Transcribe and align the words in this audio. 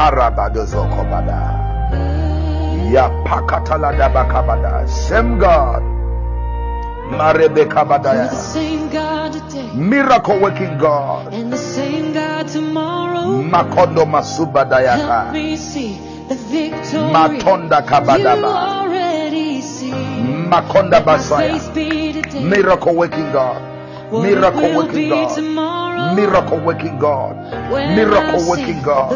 Arabadozokobada. 0.00 1.40
Yapakataladabakabada. 2.92 4.88
Same 4.88 5.38
God. 5.38 5.82
Marebekabadaya. 7.10 8.30
same 8.30 8.88
God 8.88 9.32
today 9.32 9.68
Miracle 9.74 10.38
working 10.40 10.78
God. 10.78 11.34
and 11.34 11.52
the 11.52 11.58
same 11.58 12.12
God 12.14 12.46
tomorrow. 12.48 13.42
Makondo 13.42 14.04
Help 14.06 14.12
masubadayaka. 14.14 15.32
me 15.32 15.56
see 15.56 15.98
the 16.28 16.36
victory 16.36 17.12
Matonda 17.12 17.82
you 17.82 17.88
kabadaba. 17.90 18.52
already 18.80 19.60
see. 19.60 19.90
Makonda 19.90 21.02
basaya. 21.04 21.58
faith 21.58 21.74
be 21.74 22.12
today. 22.12 22.44
Miracle 22.44 22.94
working 22.94 23.32
God. 23.32 23.60
Miracle 24.12 24.72
working 24.76 25.08
God. 25.10 25.28
Miracle 26.14 26.60
working 26.60 26.98
God. 26.98 27.36
miracle 27.70 28.48
working 28.48 28.82
God. 28.82 29.12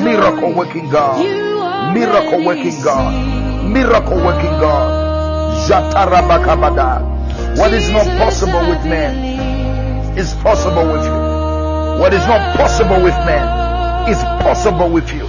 Miracle 0.00 0.54
working 0.54 0.90
God. 0.90 1.94
miracle 1.94 2.44
working 2.44 2.80
God. 2.82 3.66
Miracle 3.66 4.16
working 4.16 4.56
God. 4.60 5.68
Jatarabakabada. 5.68 7.16
What 7.58 7.72
is 7.72 7.88
not 7.90 8.06
possible 8.18 8.60
with 8.68 8.84
man 8.84 10.16
is 10.18 10.34
possible 10.34 10.92
with 10.92 11.04
you. 11.04 12.00
What 12.00 12.12
is 12.12 12.26
not 12.26 12.56
possible 12.56 13.02
with 13.02 13.16
man 13.24 14.08
is 14.10 14.18
possible 14.44 14.90
with 14.90 15.12
you. 15.12 15.26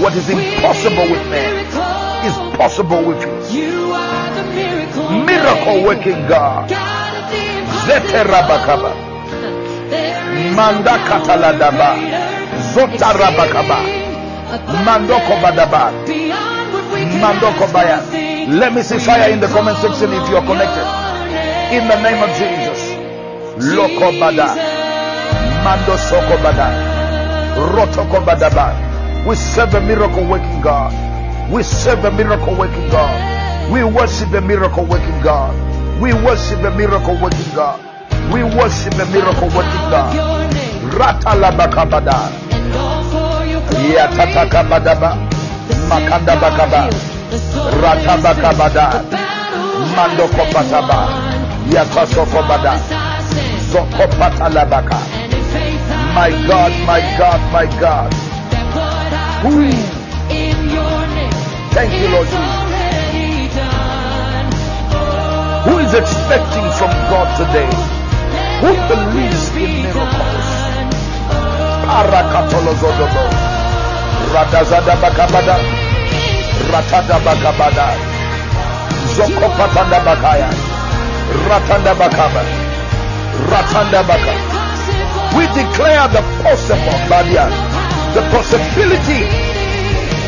What 0.00 0.14
is 0.14 0.30
impossible 0.30 1.10
with 1.10 1.26
man 1.28 1.66
is 2.24 2.56
possible 2.56 3.02
with 3.04 3.20
you. 3.22 3.60
You 3.62 3.92
are 3.92 4.34
the 4.34 4.44
miracle. 4.54 5.10
Miracle 5.26 5.82
working 5.84 6.26
God. 6.28 6.68
God 6.68 7.24
of 7.24 7.30
the 7.30 7.58
impossible. 7.58 8.08
Zeterabakaba. 8.08 9.09
Manda 10.54 10.98
kataladaba. 11.08 11.96
Zotarabakaba. 12.72 13.78
exceeding 13.80 14.84
Mandoko 14.84 15.34
badaba. 15.42 15.92
Mandoko 17.20 17.72
baya. 17.72 18.00
Let 18.48 18.74
me 18.74 18.82
see 18.82 18.98
fire 18.98 19.30
in 19.30 19.40
the 19.40 19.46
comment 19.48 19.78
section 19.78 20.12
if 20.12 20.28
you 20.28 20.36
are 20.36 20.46
connected. 20.46 20.86
In 21.72 21.86
the 21.88 22.02
name 22.02 22.22
of 22.22 22.30
Jesus. 22.36 22.80
Loko 23.74 24.10
bada. 24.18 24.56
Mando 25.64 25.96
soko 25.96 26.36
bada. 26.42 26.90
We 29.26 29.36
serve 29.36 29.74
a 29.74 29.80
miracle 29.80 30.26
working 30.26 30.60
God. 30.62 30.92
We 31.50 31.62
serve 31.62 32.04
a 32.04 32.10
miracle 32.10 32.56
working 32.56 32.88
God. 32.88 33.70
We 33.70 33.84
worship 33.84 34.30
the 34.30 34.40
miracle 34.40 34.84
working 34.86 35.20
God. 35.22 35.54
We 36.00 36.14
worship 36.14 36.62
the 36.62 36.70
miracle 36.70 37.20
working 37.20 37.54
God. 37.54 37.89
We 38.32 38.44
worship 38.44 38.94
a 38.94 39.06
miracle 39.06 39.48
working 39.50 39.86
God. 39.90 40.14
Rata 40.94 41.34
glory. 43.10 43.90
Yatatakabadaba. 43.90 45.10
The 45.68 45.74
Makandabakaba. 45.90 46.90
The 47.30 47.38
Ratabakabada. 47.82 48.86
The 49.02 49.86
in 55.34 55.42
faith 55.50 55.90
I 55.90 56.12
My 56.14 56.30
God, 56.46 56.72
my 56.86 57.00
God, 57.18 57.40
my 57.52 57.66
God. 57.80 58.14
Ooh. 59.46 60.00
Thank 61.72 61.92
you, 62.00 62.08
Lord 62.10 62.26
Jesus. 62.26 62.60
Who 65.64 65.78
is 65.78 65.94
expecting 65.94 66.70
from 66.72 66.90
God 67.10 67.36
today? 67.36 67.99
Who 68.60 68.72
believes 68.92 69.48
in 69.56 69.88
miracles? 69.88 70.10
done. 70.12 70.92
Oh, 71.32 71.88
Parakatolozodobo. 71.88 73.24
Radazadabakabada. 74.34 75.56
Ratadabakabada. 76.68 77.86
Zokopatandabakaya. 79.16 80.50
Ratandabakaba. 81.48 82.42
Ratandabaka. 83.48 84.34
impossible. 84.36 85.36
We 85.36 85.46
declare 85.56 86.08
the 86.08 86.22
possible, 86.42 86.98
Badia, 87.08 87.48
the 88.12 88.22
possibility 88.28 89.24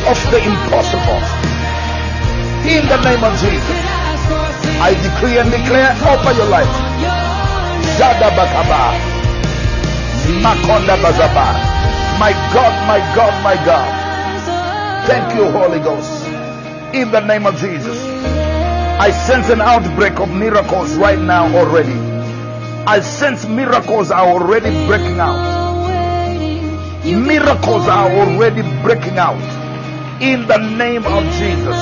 of 0.08 0.16
the 0.32 0.40
impossible. 0.40 1.20
In 2.64 2.86
the 2.88 2.98
name 3.04 3.22
of 3.24 3.34
Jesus, 3.36 3.78
I 4.80 4.94
decree 5.02 5.38
and 5.38 5.50
declare 5.50 5.92
over 6.06 6.32
your 6.32 6.46
life. 6.46 7.21
Bakaba. 8.02 8.98
Makonda 10.42 10.96
Bazaba. 10.98 11.46
My 12.18 12.32
God, 12.52 12.86
my 12.86 12.98
God, 13.14 13.44
my 13.44 13.54
God. 13.64 15.06
Thank 15.06 15.34
you, 15.34 15.50
Holy 15.50 15.78
Ghost. 15.78 16.26
In 16.94 17.10
the 17.10 17.20
name 17.20 17.46
of 17.46 17.56
Jesus. 17.56 17.98
I 19.00 19.10
sense 19.10 19.48
an 19.50 19.60
outbreak 19.60 20.18
of 20.18 20.30
miracles 20.30 20.94
right 20.96 21.18
now 21.18 21.46
already. 21.56 21.94
I 22.86 23.00
sense 23.00 23.46
miracles 23.46 24.10
are 24.10 24.26
already 24.26 24.70
breaking 24.86 25.18
out. 25.20 25.52
Miracles 27.04 27.88
are 27.88 28.10
already 28.10 28.62
breaking 28.82 29.18
out. 29.18 29.40
In 30.20 30.46
the 30.46 30.58
name 30.58 31.04
of 31.06 31.24
Jesus. 31.34 31.76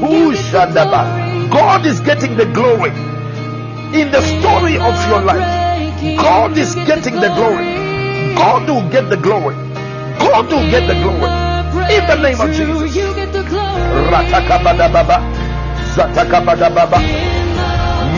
Who 0.00 0.32
Shandaba. 0.34 1.50
God 1.50 1.86
is 1.86 2.00
getting 2.00 2.36
the 2.36 2.46
glory 2.46 3.13
in 3.94 4.10
the 4.10 4.20
story 4.22 4.76
of 4.76 4.94
your 5.08 5.20
life. 5.22 5.38
God 6.18 6.58
is 6.58 6.74
getting 6.74 7.14
the 7.14 7.30
glory. 7.38 8.34
God 8.34 8.68
will 8.68 8.88
get 8.90 9.08
the 9.08 9.16
glory. 9.16 9.54
God 10.18 10.50
will 10.50 10.68
get 10.70 10.86
the 10.88 10.94
glory. 10.94 11.30
In 11.94 12.06
the 12.06 12.16
name 12.16 12.40
of 12.40 12.50
Jesus. 12.50 12.96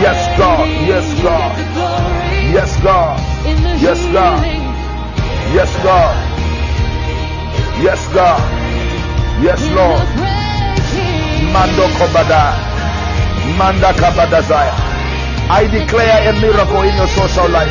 Yes, 0.00 0.38
God. 0.38 0.68
Yes, 0.88 1.22
God. 1.22 1.56
Yes, 2.56 2.80
God. 2.82 3.18
Yes, 3.82 4.06
God. 4.12 4.40
Yes, 5.54 5.76
God. 5.82 6.16
Yes, 7.84 8.08
God. 8.14 8.40
Yes, 9.44 9.60
Lord. 9.76 10.00
Mando 11.52 11.86
Kobada. 11.98 12.56
Manda 13.58 13.92
Kabadazaya. 13.92 14.95
I 15.48 15.62
declare 15.70 16.26
a 16.26 16.32
miracle 16.42 16.82
in 16.82 16.94
your 16.98 17.06
social 17.06 17.48
life. 17.48 17.70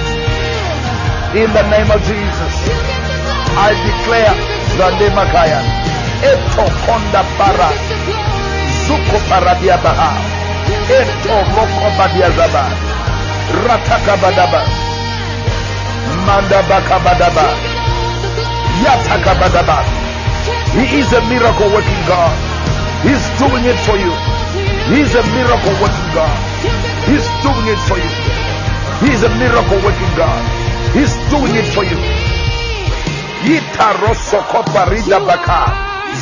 In 1.36 1.52
the 1.52 1.64
name 1.68 1.92
of 1.92 2.00
Jesus. 2.08 2.54
I 3.60 3.76
declare 3.84 4.32
Zande 4.80 5.12
Makaya. 5.12 5.60
Eto 6.24 6.64
Konda 6.88 7.22
Para. 7.36 7.70
Zuko 8.88 9.20
Paradia 9.28 9.76
Baha. 9.84 10.16
Eto 10.88 11.36
Roko 11.52 11.88
Badia 12.00 12.32
Zaba. 12.32 12.64
Rataka 13.68 14.16
Badaba. 14.24 14.64
Manda 16.24 16.64
Bakabadaba. 16.72 17.46
Yataka 18.88 19.36
Badaba. 19.36 19.84
He 20.72 21.04
is 21.04 21.12
a 21.12 21.20
miracle 21.28 21.68
working 21.76 22.04
God. 22.08 22.36
He's 23.04 23.24
doing 23.36 23.66
it 23.68 23.80
for 23.84 24.00
you. 24.00 24.16
He's 24.96 25.14
a 25.14 25.24
miracle 25.36 25.76
working 25.84 26.12
God. 26.16 26.55
He's 27.06 27.28
doing 27.46 27.68
it 27.70 27.82
for 27.86 27.98
you. 28.02 28.12
He's 29.06 29.22
a 29.24 29.30
miracle 29.38 29.78
working 29.86 30.14
God. 30.18 30.42
He's 30.94 31.14
doing 31.30 31.54
it 31.54 31.68
for 31.76 31.84
you. 31.84 32.00
Yitaroso 33.46 34.42
koparida 34.50 35.20
baka. 35.22 35.70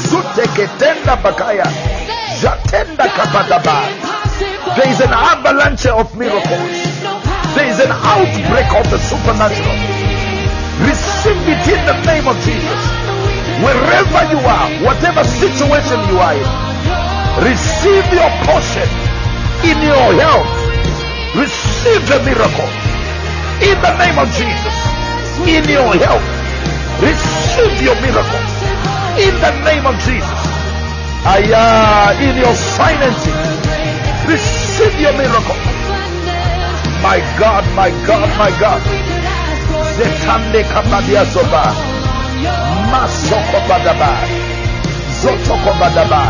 Zuteketenda 0.10 1.16
bakaya. 1.24 1.64
Jatenda 2.42 3.08
kabadaba. 3.16 3.88
There 4.76 4.90
is 4.90 5.00
an 5.00 5.14
avalanche 5.14 5.86
of 5.88 6.18
miracles. 6.18 6.76
There 7.56 7.70
is 7.70 7.80
an 7.80 7.92
outbreak 7.92 8.68
of 8.74 8.90
the 8.90 8.98
supernatural. 8.98 9.78
Receive 10.84 11.38
it 11.48 11.64
in 11.70 11.82
the 11.86 11.98
name 12.10 12.28
of 12.28 12.36
Jesus. 12.44 12.82
Wherever 13.64 14.22
you 14.34 14.42
are, 14.42 14.68
whatever 14.84 15.24
situation 15.24 16.00
you 16.10 16.18
are 16.18 16.34
in, 16.34 16.50
receive 17.46 18.04
your 18.12 18.32
portion 18.44 18.90
in 19.64 19.80
your 19.80 20.20
health. 20.20 20.63
Receive 21.34 22.06
the 22.06 22.22
miracle 22.22 22.70
in 23.66 23.74
the 23.82 23.94
name 23.98 24.18
of 24.22 24.30
Jesus. 24.38 24.78
In 25.50 25.66
your 25.66 25.90
health, 25.98 26.22
receive 27.02 27.82
your 27.82 27.98
miracle 28.06 28.44
in 29.18 29.34
the 29.42 29.52
name 29.66 29.86
of 29.90 29.98
Jesus. 29.98 30.42
Aya, 31.26 32.14
in 32.22 32.38
your 32.38 32.54
finances, 32.78 33.34
receive 34.30 34.94
your 35.02 35.14
miracle. 35.18 35.58
My 37.02 37.18
God, 37.42 37.66
my 37.74 37.90
God, 38.06 38.30
my 38.38 38.52
God. 38.62 38.82
Zetande 39.98 40.64
kapadia 40.70 41.26
soba. 41.34 41.74
Masoko 42.94 43.60
badaba. 43.68 44.22
Zotoko 45.18 45.74
badaba. 45.82 46.30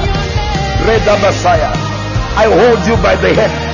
Reda 0.87 1.19
Messiah. 1.19 1.73
I 2.35 2.45
hold 2.47 2.87
you 2.87 2.95
by 3.03 3.15
the 3.15 3.33
hand. 3.33 3.72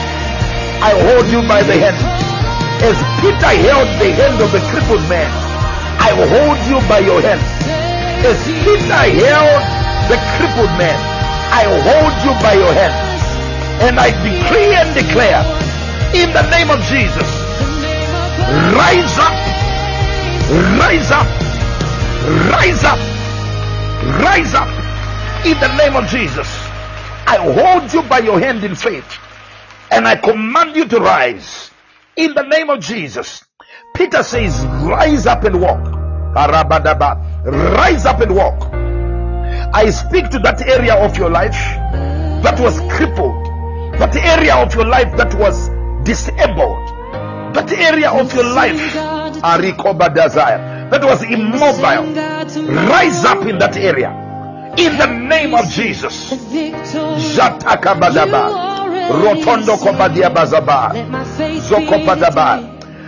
I 0.80 0.96
hold 0.96 1.28
you 1.28 1.44
by 1.48 1.62
the 1.64 1.76
hand. 1.76 2.00
As 2.80 2.96
Peter 3.20 3.52
held 3.68 3.88
the 4.00 4.12
hand 4.16 4.40
of 4.40 4.52
the 4.56 4.64
crippled 4.72 5.04
man, 5.12 5.28
I 6.00 6.16
hold 6.16 6.60
you 6.72 6.80
by 6.88 7.00
your 7.00 7.20
hand. 7.20 7.44
As 8.24 8.40
Peter 8.64 9.04
held 9.20 9.62
the 10.08 10.18
crippled 10.40 10.74
man, 10.80 10.96
I 11.52 11.68
hold 11.68 12.16
you 12.24 12.32
by 12.42 12.54
your 12.54 12.72
hand 12.72 13.10
and 13.82 14.00
I 14.00 14.12
decree 14.24 14.72
and 14.76 14.90
declare 14.96 15.44
in 16.16 16.32
the 16.32 16.44
name 16.50 16.70
of 16.70 16.80
Jesus, 16.88 17.30
rise 18.76 19.16
up, 19.20 19.36
rise 20.80 21.12
up, 21.12 21.28
rise 22.52 22.84
up, 22.84 23.00
rise 24.24 24.54
up 24.54 24.72
in 25.46 25.60
the 25.60 25.76
name 25.78 25.96
of 25.96 26.08
Jesus. 26.08 26.48
I 27.28 27.38
hold 27.38 27.94
you 27.94 28.02
by 28.04 28.20
your 28.20 28.40
hand 28.40 28.64
in 28.64 28.76
faith 28.76 29.20
and 29.92 30.08
I 30.08 30.16
command 30.16 30.76
you 30.76 30.88
to 30.88 31.00
rise 31.00 31.72
in 32.16 32.34
the 32.34 32.44
name 32.44 32.70
of 32.70 32.80
Jesus. 32.80 33.44
Peter 33.96 34.24
says, 34.24 34.64
rise 34.84 35.26
up 35.26 35.44
and 35.44 35.62
walk. 35.62 35.80
Arabadaba. 36.36 37.18
Rise 37.76 38.06
up 38.06 38.20
and 38.22 38.36
walk. 38.36 38.72
I 39.74 39.90
speak 39.90 40.30
to 40.30 40.40
that 40.40 40.62
area 40.62 40.96
of 40.96 41.18
your 41.18 41.30
life 41.30 41.54
that 42.44 42.60
was 42.60 42.80
crippled, 42.92 43.46
that 44.00 44.16
area 44.16 44.56
of 44.56 44.74
your 44.76 44.86
life 44.86 45.16
that 45.18 45.34
was 45.36 45.70
disabled, 46.06 46.88
that 47.56 47.72
area 47.72 48.12
of 48.12 48.34
your 48.34 48.46
life, 48.46 48.94
that 48.94 51.02
was 51.04 51.24
immobile. 51.24 52.14
Rise 52.90 53.26
up 53.26 53.46
in 53.48 53.58
that 53.60 53.76
area. 53.78 54.12
In 54.78 54.98
the 54.98 55.08
name 55.08 55.54
of 55.54 55.68
Jesus. 55.70 56.32
Jataka 56.32 58.00
badaba. 58.00 58.69
Rotondo 59.10 59.78
kobadia 59.78 60.30
bazaba. 60.30 60.94
Zokopadaba. 61.70 62.60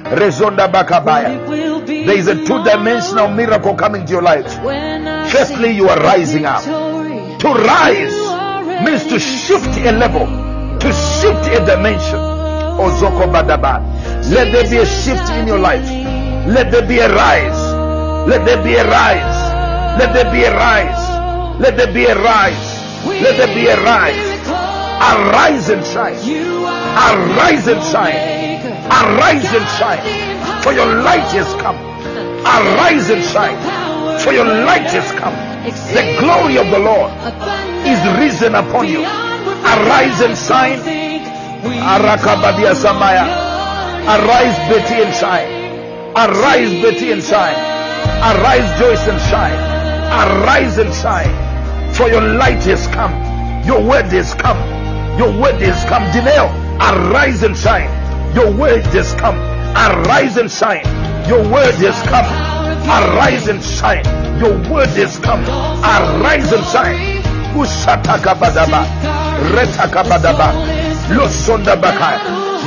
Rezonda 0.04 0.68
bakabaya. 0.68 1.48
There 1.86 2.18
is 2.18 2.28
a 2.28 2.36
two-dimensional 2.46 3.28
miracle 3.30 3.76
coming 3.76 4.06
to 4.06 4.12
your 4.12 4.22
life. 4.24 4.52
Firstly, 5.32 5.72
you 5.72 5.88
are 5.90 6.00
rising 6.00 6.46
up. 6.46 6.64
To 6.64 7.48
rise 7.54 8.18
means 8.84 9.06
to 9.08 9.20
shift 9.20 9.78
a 9.86 9.92
level, 9.92 10.26
to 10.80 10.88
shift 10.92 11.46
a 11.48 11.64
dimension. 11.66 12.18
Oh, 12.18 12.90
Ozoko 12.90 13.32
badaba. 13.32 13.82
Let 14.32 14.52
there 14.52 14.70
be 14.70 14.78
a 14.78 14.86
shift 14.86 15.30
in 15.32 15.48
your 15.48 15.60
life. 15.60 15.86
Let 16.48 16.72
there 16.72 16.88
be 16.88 17.00
a 17.00 17.14
rise. 17.14 18.28
Let 18.28 18.46
there 18.46 18.64
be 18.64 18.74
a 18.76 18.84
rise. 18.86 20.00
Let 20.00 20.14
there 20.14 20.32
be 20.32 20.44
a 20.44 20.54
rise. 20.54 21.60
Let 21.60 21.78
there 21.78 21.94
be 21.94 22.06
a 22.06 22.16
rise. 22.16 22.82
Let 23.06 23.38
there 23.38 23.54
be 23.54 23.68
a 23.68 23.78
rise. 23.84 24.31
Arise 25.02 25.70
and 25.70 25.84
shine. 25.84 26.14
Arise 26.14 27.68
and 27.68 27.82
shine. 27.82 28.16
Arise 28.86 29.50
and 29.50 29.68
shine. 29.78 30.62
For 30.62 30.74
your 30.74 30.86
light 30.86 31.26
has 31.34 31.50
come. 31.62 31.76
Arise 32.46 33.10
and 33.10 33.24
shine. 33.24 33.58
For 34.20 34.32
your 34.32 34.46
light 34.46 34.90
has 34.94 35.12
come. 35.20 35.34
The 35.66 36.18
glory 36.20 36.58
of 36.58 36.70
the 36.70 36.80
Lord 36.80 37.12
is 37.86 38.00
risen 38.22 38.54
upon 38.56 38.88
you. 38.88 39.02
Arise 39.02 40.22
and 40.22 40.38
shine. 40.38 40.80
Arakabadia. 41.82 42.74
Arise, 44.02 44.58
Betty, 44.70 45.02
and 45.04 45.16
shine. 45.16 45.50
Arise, 46.16 46.82
Betty, 46.82 47.12
and 47.12 47.24
shine. 47.24 47.56
Arise, 48.22 48.80
Joyce, 48.80 49.08
and 49.08 49.22
shine. 49.30 49.58
Arise 50.12 50.78
and 50.78 50.94
shine. 50.94 51.94
For 51.94 52.08
your 52.10 52.22
light 52.22 52.64
has 52.64 52.88
come. 52.88 53.14
Your 53.66 53.82
word 53.82 54.06
has 54.06 54.34
come. 54.36 54.81
Your 55.22 55.40
word 55.40 55.62
has 55.62 55.86
come. 55.86 56.02
Dineo, 56.10 56.50
arise 56.82 57.44
and 57.44 57.56
shine. 57.56 57.86
Your 58.34 58.50
word 58.58 58.82
has 58.98 59.14
come. 59.14 59.38
Arise 59.78 60.38
and 60.38 60.50
shine. 60.50 60.82
Your 61.30 61.44
word 61.48 61.76
has 61.76 62.02
come. 62.10 62.26
Arise 62.90 63.48
and 63.48 63.62
shine. 63.62 64.04
Your 64.42 64.58
word 64.74 64.90
has 64.98 65.20
come. 65.20 65.42
Arise 65.86 66.52
and 66.52 66.66
shine. 66.66 67.22
Ushataka 67.54 68.34
badaba. 68.34 68.82
Retaka 69.54 70.02
badaba. 70.10 70.58
Losonda 71.14 71.80
baka. 71.80 72.18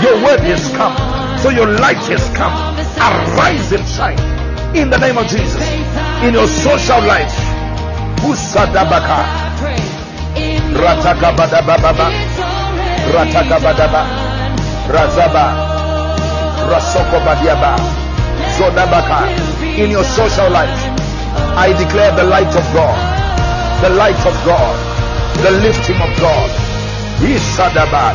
Your 0.01 0.23
word 0.23 0.39
has 0.47 0.71
come. 0.77 0.95
So 1.41 1.51
your 1.51 1.67
light 1.67 2.07
has 2.07 2.23
come. 2.39 2.55
Arise 3.03 3.73
and 3.73 3.85
shine. 3.99 4.77
In 4.77 4.91
the 4.91 4.99
name 4.99 5.19
of 5.19 5.27
Jesus. 5.27 5.61
In 6.23 6.35
your 6.35 6.47
social 6.47 7.03
life. 7.03 7.35
Rataka 10.75 11.31
badaba 11.39 11.77
baba. 11.79 12.07
Rataka 13.15 13.57
badaba. 13.63 14.03
Razaba. 14.91 15.47
Rasoko 16.71 17.19
badiaba. 17.25 17.77
Zodabaka. 18.59 19.31
In 19.79 19.91
your 19.91 20.05
social 20.05 20.51
life. 20.51 20.81
I 21.57 21.73
declare 21.79 22.11
the 22.17 22.25
light 22.25 22.51
of 22.55 22.67
God. 22.75 22.99
The 23.83 23.91
light 23.91 24.19
of 24.27 24.35
God. 24.45 24.75
The 25.43 25.51
lifting 25.63 26.01
of 26.03 26.11
God. 26.19 26.51
Isadaba. 27.23 28.15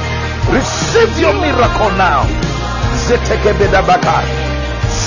Receive 0.51 1.11
your 1.19 1.33
miracle 1.33 1.91
now. 1.95 2.27
Zetekebedabaka. 3.07 4.19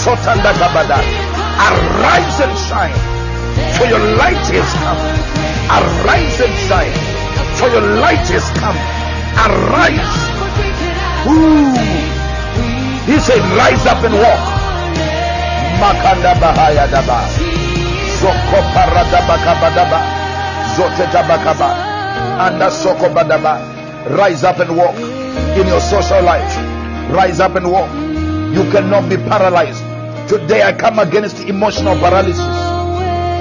Sotandakabada. 0.01 0.99
Arise 1.69 2.41
and 2.49 2.57
shine. 2.57 2.99
For 3.77 3.87
your 3.87 4.01
light 4.17 4.47
is 4.55 4.69
come. 4.81 5.03
Arise 5.69 6.41
and 6.41 6.55
shine. 6.69 7.12
For 7.59 7.69
your 7.69 7.87
light 8.03 8.27
is 8.31 8.43
come. 8.59 8.77
Arise. 9.39 10.19
Ooh. 11.31 11.71
He 13.07 13.19
said, 13.19 13.41
Rise 13.55 13.87
up 13.87 14.03
and 14.05 14.15
walk. 14.15 14.43
Makanda 15.79 16.35
bahaya 16.43 16.87
daba. 16.91 17.23
Zoko 18.19 18.59
parada 18.75 19.21
bakabadaba. 19.27 20.01
Zoteta 20.75 21.23
bakaba. 21.27 21.71
Anda 22.39 22.71
soko 22.71 23.09
badaba. 23.15 23.59
Rise 24.19 24.45
up 24.45 24.59
and 24.59 24.77
walk 24.77 24.97
in 25.57 25.67
your 25.67 25.81
social 25.81 26.23
life. 26.23 26.57
Rise 27.11 27.41
up 27.41 27.55
and 27.57 27.71
walk. 27.71 27.91
You 28.55 28.65
cannot 28.71 29.09
be 29.09 29.17
paralyzed. 29.17 29.83
Today 30.29 30.63
I 30.63 30.73
come 30.73 30.99
against 30.99 31.41
emotional 31.49 31.95
paralysis. 31.99 32.47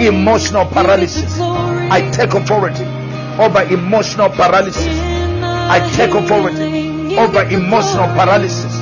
Emotional 0.06 0.66
paralysis. 0.66 1.40
I 1.40 2.10
take 2.12 2.34
authority 2.34 3.01
over 3.40 3.64
emotional 3.74 4.30
paralysis. 4.30 4.98
I 5.72 5.80
take 5.96 6.12
authority 6.14 7.16
over 7.18 7.44
emotional 7.44 8.08
paralysis. 8.16 8.74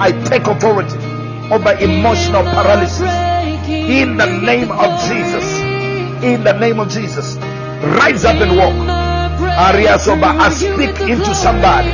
I 0.00 0.12
take 0.24 0.46
authority 0.46 0.98
over 1.50 1.72
emotional 1.80 2.42
paralysis. 2.44 3.10
In 3.68 4.16
the 4.16 4.26
name 4.26 4.70
of 4.70 5.00
Jesus. 5.08 5.60
In 6.22 6.44
the 6.44 6.52
name 6.58 6.78
of 6.80 6.88
Jesus. 6.90 7.36
Rise 7.98 8.24
up 8.24 8.36
and 8.36 8.56
walk. 8.56 8.74
Ariasoba, 9.38 10.38
I 10.38 10.50
speak 10.50 11.00
into 11.08 11.34
somebody. 11.34 11.90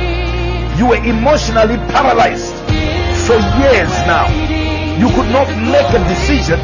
You 0.77 0.87
were 0.87 1.03
emotionally 1.03 1.77
paralyzed 1.89 2.53
for 3.25 3.37
years 3.61 3.89
now. 4.05 4.27
You 4.99 5.07
could 5.09 5.29
not 5.31 5.47
make 5.65 5.89
a 5.93 6.01
decision. 6.07 6.59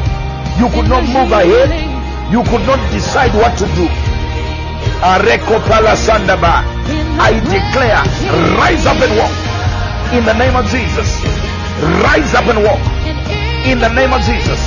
You 0.58 0.68
could 0.70 0.88
not 0.88 1.02
move 1.08 1.32
ahead. 1.32 1.70
You 2.32 2.42
could 2.44 2.64
not 2.66 2.78
decide 2.92 3.34
what 3.34 3.56
to 3.58 3.66
do. 3.74 4.11
I 7.18 7.34
declare, 7.50 7.98
rise 8.54 8.86
up 8.86 9.02
and 9.02 9.12
walk. 9.18 9.34
In 10.14 10.24
the 10.24 10.34
name 10.34 10.54
of 10.54 10.66
Jesus. 10.70 11.18
Rise 12.06 12.34
up 12.34 12.46
and 12.46 12.62
walk. 12.62 12.78
In 13.66 13.78
the 13.82 13.88
name 13.90 14.12
of 14.12 14.22
Jesus. 14.22 14.60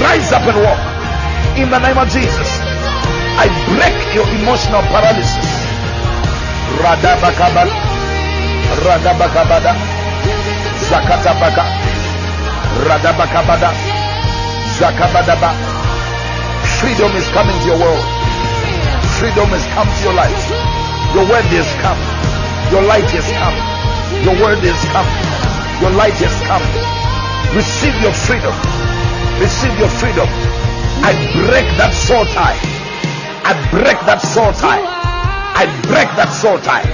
Rise 0.00 0.32
up 0.32 0.48
and 0.48 0.56
walk. 0.64 0.80
In 1.60 1.68
the 1.68 1.78
name 1.78 1.98
of 1.98 2.08
Jesus. 2.08 2.48
I 3.36 3.52
break 3.76 4.14
your 4.16 4.24
emotional 4.40 4.80
paralysis. 4.88 5.48
Radabakaba. 6.80 7.68
Radabakabada. 8.80 9.76
Zakatabaka. 10.88 11.64
Radabakabada. 12.88 13.70
Zakabadaba. 14.80 15.52
Freedom 16.80 17.12
is 17.12 17.28
coming 17.28 17.58
to 17.60 17.66
your 17.66 17.78
world. 17.78 18.19
Freedom 19.20 19.52
has 19.52 19.68
come 19.76 19.84
to 19.84 20.00
your 20.00 20.16
life. 20.16 20.32
Your 21.12 21.28
word 21.28 21.44
is 21.52 21.68
come. 21.84 22.00
Your 22.72 22.80
light 22.88 23.04
is 23.12 23.28
come. 23.36 23.52
Your 24.24 24.32
word 24.40 24.64
is 24.64 24.80
come. 24.96 25.04
Your 25.84 25.92
light 25.92 26.16
is 26.24 26.32
come. 26.48 26.64
Receive 27.52 27.92
your 28.00 28.16
freedom. 28.16 28.56
Receive 29.36 29.76
your 29.76 29.92
freedom. 29.92 30.24
I 31.04 31.12
break 31.36 31.68
that 31.76 31.92
soul 31.92 32.24
tie. 32.32 32.56
I 33.44 33.52
break 33.68 34.00
that 34.08 34.24
soul 34.24 34.56
tie. 34.56 34.80
I 34.80 35.68
break 35.84 36.08
that 36.16 36.32
soul 36.32 36.56
tie. 36.64 36.88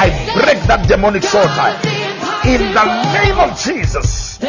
I 0.00 0.08
break 0.32 0.64
that 0.64 0.88
demonic 0.88 1.28
soul 1.28 1.44
tie. 1.60 1.76
In 2.48 2.72
the 2.72 2.86
name 3.12 3.36
of 3.36 3.52
Jesus. 3.60 4.40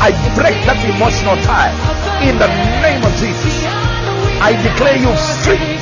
I 0.00 0.16
break 0.32 0.56
that 0.64 0.80
emotional 0.88 1.36
tie. 1.44 1.76
In 2.24 2.40
the 2.40 2.48
name 2.80 3.04
of 3.04 3.12
Jesus. 3.20 3.49
I 4.40 4.56
declare 4.56 4.96
you 4.96 5.12
free. 5.44 5.76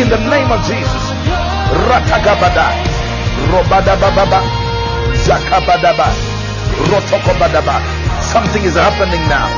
In 0.00 0.08
the 0.08 0.16
name 0.30 0.48
of 0.54 0.62
Jesus. 0.64 1.04
Ratagabada. 1.90 2.70
Robada 3.50 3.94
bababa. 3.98 4.40
Zakabadaba. 5.26 6.08
Rotoko 6.88 7.32
badaba. 7.42 7.82
Something 8.22 8.62
is 8.64 8.74
happening 8.74 9.20
now. 9.28 9.50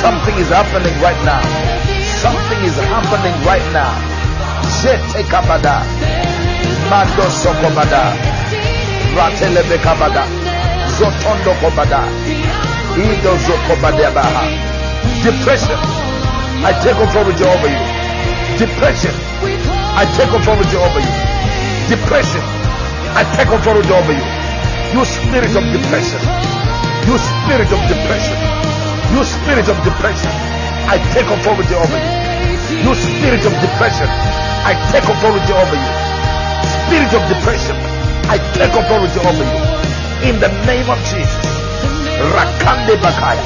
Something 0.00 0.36
is 0.40 0.48
happening 0.48 0.96
right 1.04 1.20
now. 1.22 1.40
Something 2.24 2.64
is 2.64 2.76
happening 2.80 3.36
right 3.44 3.66
now. 3.76 3.92
Jete 4.80 5.22
kabada. 5.28 5.84
Mando 6.88 7.28
sokobada. 7.28 8.16
Ratelebe 9.14 9.78
kabada. 9.84 10.24
Zotondo 10.96 11.52
kobada. 11.60 12.08
Ido 12.96 13.36
zokobade 13.46 14.08
baha. 14.14 14.48
Depression. 15.22 16.09
I 16.60 16.76
take 16.84 16.92
authority 17.00 17.40
over 17.40 17.68
you. 17.72 17.82
Depression. 18.60 19.16
I 19.96 20.04
take 20.12 20.28
authority 20.28 20.76
over 20.76 21.00
you. 21.00 21.14
Depression. 21.88 22.44
I 23.16 23.24
take 23.32 23.48
authority 23.48 23.88
over 23.88 24.12
you. 24.12 24.26
You 24.92 25.00
spirit 25.08 25.56
of 25.56 25.64
depression. 25.72 26.20
You 27.08 27.16
spirit 27.16 27.70
of 27.72 27.80
depression. 27.88 28.36
You 29.16 29.24
spirit 29.24 29.72
of 29.72 29.76
depression. 29.88 30.32
I 30.84 31.00
take 31.16 31.32
authority 31.32 31.72
over 31.72 31.96
you. 31.96 32.12
You 32.84 32.92
spirit 32.92 33.40
of 33.40 33.56
depression. 33.56 34.08
I 34.68 34.76
take 34.92 35.08
authority 35.08 35.52
over 35.56 35.76
you. 35.80 35.92
Spirit 36.60 37.12
of 37.16 37.22
depression. 37.24 37.76
I 38.28 38.36
take 38.52 38.76
authority 38.76 39.16
over 39.24 39.44
you. 39.48 39.60
In 40.28 40.36
the 40.44 40.52
name 40.68 40.92
of 40.92 41.00
Jesus. 41.08 41.48
Rakande 42.20 43.00
Bakaya. 43.00 43.40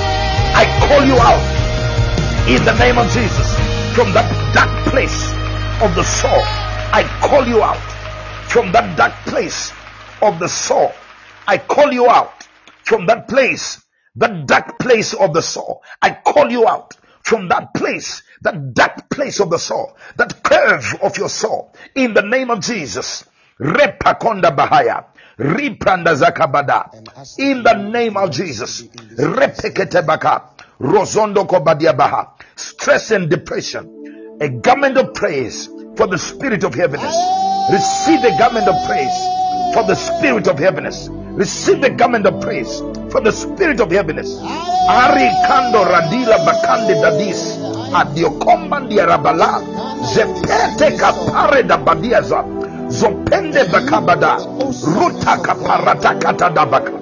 I 0.58 0.66
call 0.82 1.06
you 1.06 1.14
out. 1.14 1.63
In 2.46 2.62
the 2.64 2.76
name 2.78 2.98
of 2.98 3.10
Jesus. 3.10 3.48
From 3.94 4.12
that 4.12 4.28
dark 4.54 4.70
place 4.92 5.32
of 5.82 5.94
the 5.94 6.04
soul. 6.04 6.42
I 6.92 7.02
call 7.22 7.46
you 7.46 7.62
out. 7.62 7.80
From 8.48 8.70
that 8.72 8.96
dark 8.96 9.14
place 9.26 9.72
of 10.20 10.38
the 10.38 10.48
soul. 10.48 10.92
I 11.48 11.58
call 11.58 11.92
you 11.92 12.08
out. 12.08 12.46
From 12.84 13.06
that 13.06 13.28
place. 13.28 13.82
That 14.16 14.46
dark 14.46 14.78
place 14.78 15.14
of 15.14 15.32
the 15.32 15.40
soul. 15.42 15.82
I 16.02 16.10
call 16.10 16.50
you 16.50 16.68
out 16.68 16.96
from 17.24 17.48
that 17.48 17.72
place, 17.74 18.22
that 18.42 18.74
dark 18.74 19.08
place 19.08 19.40
of 19.40 19.48
the 19.50 19.58
soul, 19.58 19.96
that 20.16 20.42
curve 20.42 20.94
of 21.02 21.16
your 21.16 21.30
soul, 21.30 21.72
in 21.94 22.12
the 22.12 22.20
name 22.20 22.50
of 22.50 22.60
Jesus. 22.60 23.24
Repakonda 23.58 24.54
Bahaya. 24.54 25.06
Ripranda 25.38 26.14
Zakabada. 26.14 26.92
In 27.38 27.62
the 27.62 27.72
name 27.74 28.16
of 28.16 28.30
Jesus. 28.30 28.82
Repekete 28.82 30.06
Baka. 30.06 30.50
Rozondo 30.80 31.46
Kobadia 31.46 31.96
Baha. 31.96 32.33
Stress 32.56 33.10
and 33.10 33.28
depression. 33.30 34.38
A 34.40 34.48
garment 34.48 34.96
of 34.96 35.14
praise 35.14 35.68
for 35.96 36.06
the 36.06 36.18
spirit 36.18 36.64
of 36.64 36.74
heaviness. 36.74 37.16
Receive 37.72 38.22
the 38.22 38.34
garment 38.38 38.68
of 38.68 38.74
praise 38.86 39.14
for 39.74 39.82
the 39.84 39.94
spirit 39.94 40.46
of 40.48 40.58
heaviness. 40.58 41.08
Receive 41.10 41.80
the 41.80 41.90
garment 41.90 42.26
of 42.26 42.40
praise 42.40 42.78
for 43.10 43.20
the 43.20 43.32
spirit 43.32 43.80
of 43.80 43.90
heaviness. 43.90 44.38
Ari 44.88 45.28
kando 45.48 45.82
radila 45.84 46.38
bakande 46.46 46.94
dadis. 47.02 47.58
Adio 47.94 48.30
kombandi 48.38 48.98
arabala. 49.00 49.58
Zepete 50.14 50.96
kapare 50.98 51.66
da 51.66 51.76
badiaza. 51.78 52.44
Zopende 52.88 53.64
bakabada. 53.70 54.36
Ruta 54.94 55.38
kaparata 55.42 56.14
kata 56.20 56.50
dabaka. 56.50 56.92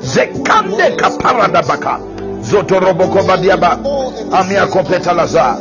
Zekande 0.00 0.96
kapara 0.96 1.48
dabaka. 1.48 2.11
Zotoroboko 2.42 3.22
badiaba. 3.22 3.78
Amia 4.32 4.66
kopeta 4.66 5.12
laza. 5.12 5.56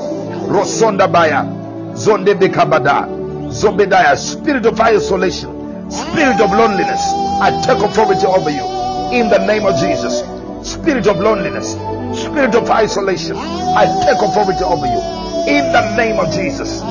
Rosonda 0.50 1.08
baya. 1.08 1.46
Zonde 1.94 2.34
bekabada. 2.36 3.08
Zombedaya. 3.50 4.18
Spirit 4.18 4.66
of 4.66 4.80
isolation. 4.80 5.90
Spirit 5.92 6.42
of 6.42 6.52
loneliness. 6.52 7.02
I 7.42 7.52
take 7.66 7.84
authority 7.84 8.26
over 8.26 8.50
you. 8.50 8.66
In 9.12 9.30
the 9.30 9.46
name 9.46 9.66
of 9.66 9.78
Jesus. 9.80 10.24
Spirit 10.64 11.08
of 11.08 11.20
loneliness. 11.20 11.74
Spirit 12.20 12.56
of 12.56 12.70
isolation. 12.70 13.36
I 13.38 13.86
take 14.06 14.22
authority 14.22 14.64
over 14.64 14.86
you. 14.86 15.02
In 15.48 15.72
the 15.72 15.96
name 15.96 16.20
of 16.20 16.32
Jesus. 16.34 16.82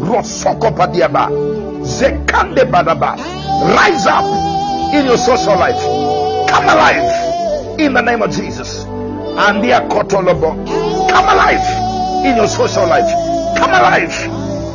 Rosoko 0.00 0.70
padiaba. 0.74 1.28
Zekande 1.82 2.64
badaba. 2.70 3.16
Rise 3.76 4.06
up 4.06 4.24
in 4.94 5.06
your 5.06 5.18
social 5.18 5.56
life. 5.56 5.80
Come 6.48 6.64
alive 6.64 7.78
in 7.80 7.92
the 7.94 8.02
name 8.02 8.22
of 8.22 8.30
Jesus. 8.30 8.79
Andia 9.40 9.80
kotolobo. 9.88 10.52
Come 11.08 11.28
alive 11.28 11.64
in 12.26 12.36
your 12.36 12.46
social 12.46 12.86
life. 12.86 13.08
Come 13.56 13.70
alive 13.72 14.12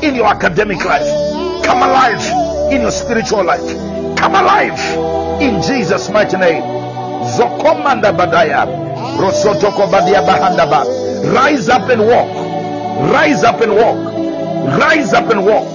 in 0.03 0.15
your 0.15 0.25
academic 0.25 0.84
life. 0.84 1.05
Come 1.63 1.84
alive 1.84 2.22
in 2.74 2.81
your 2.81 2.91
spiritual 2.91 3.43
life. 3.43 3.62
Come 4.17 4.34
alive 4.34 4.79
in 5.39 5.62
Jesus' 5.62 6.10
mighty 6.10 6.38
name. 6.38 6.63
Zokomanda 7.38 8.12
badaya. 8.12 8.65
Rosotoko 9.19 9.89
badia 9.91 10.22
bahandaba. 10.22 10.81
Rise 11.34 11.69
up 11.69 11.88
and 11.89 12.01
walk. 12.01 12.29
Rise 13.13 13.43
up 13.43 13.62
and 13.62 13.75
walk. 13.75 13.98
Rise 14.81 15.13
up 15.13 15.29
and 15.29 15.45
walk. 15.45 15.65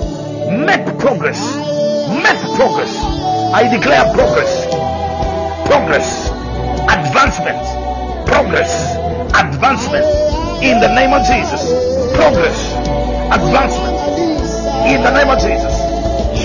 Make 0.50 0.99
progress. 0.99 1.38
Make 2.11 2.42
progress. 2.59 2.92
I 3.54 3.68
declare 3.70 4.02
progress. 4.14 4.66
Progress. 5.68 6.28
Advancement. 6.90 7.89
Progress. 8.31 8.97
Advancement. 9.35 10.07
In 10.63 10.79
the 10.81 10.89
name 10.95 11.13
of 11.13 11.27
Jesus. 11.27 11.63
Progress. 12.15 12.59
Advancement. 13.35 13.99
In 14.87 15.03
the 15.03 15.13
name 15.13 15.29
of 15.29 15.39
Jesus. 15.43 15.75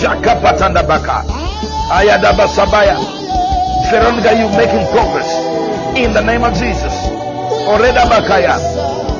Shaka 0.02 0.36
patanda 0.42 0.82
baka. 0.82 1.22
Ayadaba 1.94 2.50
sabaya. 2.50 2.98
Veronica, 3.90 4.34
you 4.34 4.50
making 4.58 4.86
progress. 4.92 5.30
In 5.96 6.12
the 6.14 6.22
name 6.22 6.44
of 6.44 6.54
Jesus. 6.58 6.94
Oreda 7.70 8.06
bakaya. 8.10 8.58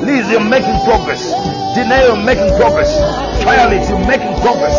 Liz, 0.02 0.28
you're 0.30 0.40
making 0.40 0.76
progress. 0.84 1.22
Dinae, 1.74 2.06
you're 2.06 2.24
making 2.24 2.50
progress. 2.58 2.90
Violet, 3.44 3.88
you're 3.88 4.06
making 4.06 4.34
progress. 4.42 4.76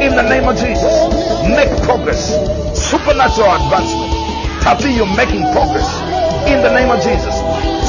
In 0.00 0.16
the 0.16 0.22
name 0.22 0.48
of 0.48 0.56
Jesus. 0.56 0.92
Make 1.48 1.70
progress. 1.84 2.32
Supernatural 2.74 3.52
advancement. 3.60 4.12
Tapi, 4.64 4.90
you're 4.96 5.16
making 5.16 5.44
progress. 5.52 5.86
In 6.46 6.62
the 6.62 6.70
name 6.70 6.90
of 6.94 7.02
Jesus. 7.02 7.34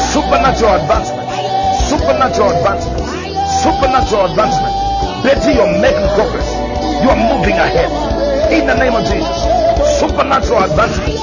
Supernatural 0.10 0.82
advancement. 0.82 1.30
Supernatural 1.86 2.50
advancement. 2.58 3.06
Supernatural 3.62 4.26
advancement. 4.34 4.74
Betty, 5.22 5.54
you're 5.54 5.78
making 5.78 6.10
progress. 6.18 6.50
You're 7.06 7.22
moving 7.30 7.54
ahead. 7.54 7.94
In 8.50 8.66
the 8.66 8.74
name 8.74 8.98
of 8.98 9.06
Jesus. 9.06 9.38
Supernatural 10.02 10.66
advancement. 10.66 11.14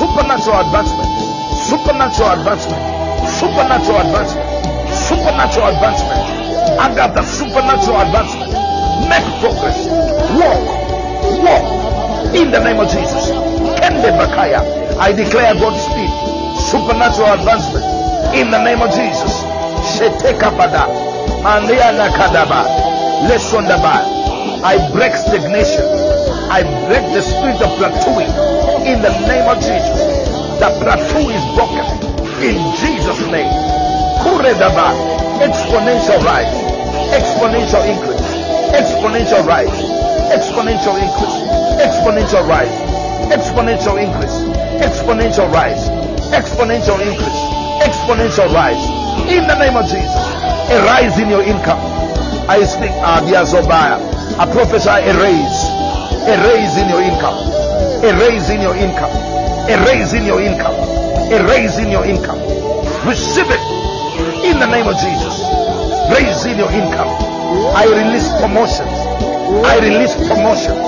Supernatural 0.00 0.64
advancement. 0.64 1.08
Supernatural 1.68 2.30
advancement. 2.40 2.80
Supernatural 3.36 4.00
advancement. 4.08 4.48
Supernatural 4.96 5.66
advancement. 5.76 6.22
Agatha, 6.80 7.22
supernatural 7.22 8.00
advancement. 8.00 8.52
Make 9.12 9.28
progress. 9.44 9.76
Walk. 10.40 10.64
Walk. 11.44 11.66
In 12.34 12.50
the 12.50 12.64
name 12.64 12.80
of 12.80 12.88
Jesus. 12.88 13.28
Kende 13.76 14.08
Bakaya. 14.16 14.64
I 14.98 15.12
declare 15.12 15.52
God's. 15.54 15.82
Supernatural 16.72 17.36
advancement. 17.36 17.84
In 18.32 18.50
the 18.50 18.56
name 18.64 18.80
of 18.80 18.88
Jesus. 18.96 19.44
Lesondaba. 23.28 24.00
I 24.64 24.80
break 24.90 25.12
stagnation. 25.12 25.84
I 26.48 26.64
break 26.88 27.04
the 27.12 27.20
spirit 27.20 27.60
of 27.60 27.76
plateauing. 27.76 28.32
In 28.88 29.04
the 29.04 29.12
name 29.28 29.44
of 29.52 29.60
Jesus. 29.60 30.00
The 30.64 30.72
plateau 30.80 31.28
is 31.28 31.44
broken. 31.52 31.84
In 32.40 32.56
Jesus' 32.80 33.20
name. 33.28 33.52
Kuredaba. 34.24 34.96
Exponential 35.44 36.24
rise. 36.24 36.56
Exponential 37.12 37.84
increase. 37.84 38.32
Exponential 38.72 39.44
rise. 39.44 39.76
Exponential 40.32 40.96
increase. 40.96 41.36
Exponential 41.84 42.48
rise. 42.48 42.72
Exponential 43.28 44.00
increase. 44.00 44.40
Exponential 44.80 45.52
rise. 45.52 45.91
Exponential 46.32 46.96
increase. 47.04 47.42
Exponential 47.84 48.48
rise. 48.56 48.80
In 49.28 49.46
the 49.46 49.56
name 49.60 49.76
of 49.76 49.84
Jesus. 49.84 50.24
A 50.72 50.80
rise 50.88 51.18
in 51.20 51.28
your 51.28 51.42
income. 51.42 51.76
I 52.48 52.64
speak 52.64 52.90
ah, 53.04 53.20
Adiazobaya. 53.20 54.00
I 54.40 54.48
prophesy 54.48 54.88
a 54.88 55.12
raise. 55.20 55.58
A 56.24 56.34
raise 56.48 56.74
in 56.80 56.88
your 56.88 57.02
income. 57.04 57.36
A 58.00 58.10
raise 58.16 58.48
in 58.48 58.62
your 58.64 58.74
income. 58.74 59.12
A 59.68 59.76
raise 59.84 60.12
in 60.16 60.24
your 60.24 60.40
income. 60.40 60.72
A 61.32 61.38
raise 61.46 61.76
in 61.78 61.90
your 61.90 62.04
income. 62.08 62.40
Receive 63.06 63.46
it 63.52 63.62
in 64.48 64.58
the 64.58 64.66
name 64.66 64.88
of 64.88 64.96
Jesus. 64.96 65.36
Raise 66.16 66.46
in 66.48 66.56
your 66.56 66.72
income. 66.72 67.12
I 67.76 67.84
release 67.92 68.28
promotions. 68.40 68.96
I 69.68 69.78
release 69.84 70.14
promotions. 70.16 70.80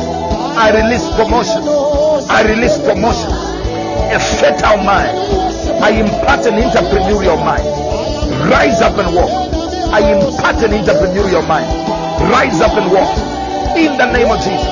I 0.56 0.72
release 0.72 1.04
promotions. 1.20 1.68
I 2.32 2.42
release 2.48 2.78
promotions. 2.78 3.53
A 4.14 4.21
fertile 4.38 4.78
mind. 4.78 5.11
I 5.83 5.90
impart 5.99 6.47
an 6.47 6.54
entrepreneurial 6.62 7.35
mind. 7.42 7.66
Rise 8.47 8.80
up 8.80 8.94
and 8.97 9.11
walk. 9.11 9.26
I 9.90 10.06
impart 10.06 10.62
an 10.62 10.71
entrepreneurial 10.71 11.42
mind. 11.49 11.66
Rise 12.30 12.61
up 12.62 12.78
and 12.78 12.94
walk. 12.94 13.11
In 13.75 13.99
the 13.99 14.06
name 14.14 14.30
of 14.30 14.38
Jesus. 14.38 14.71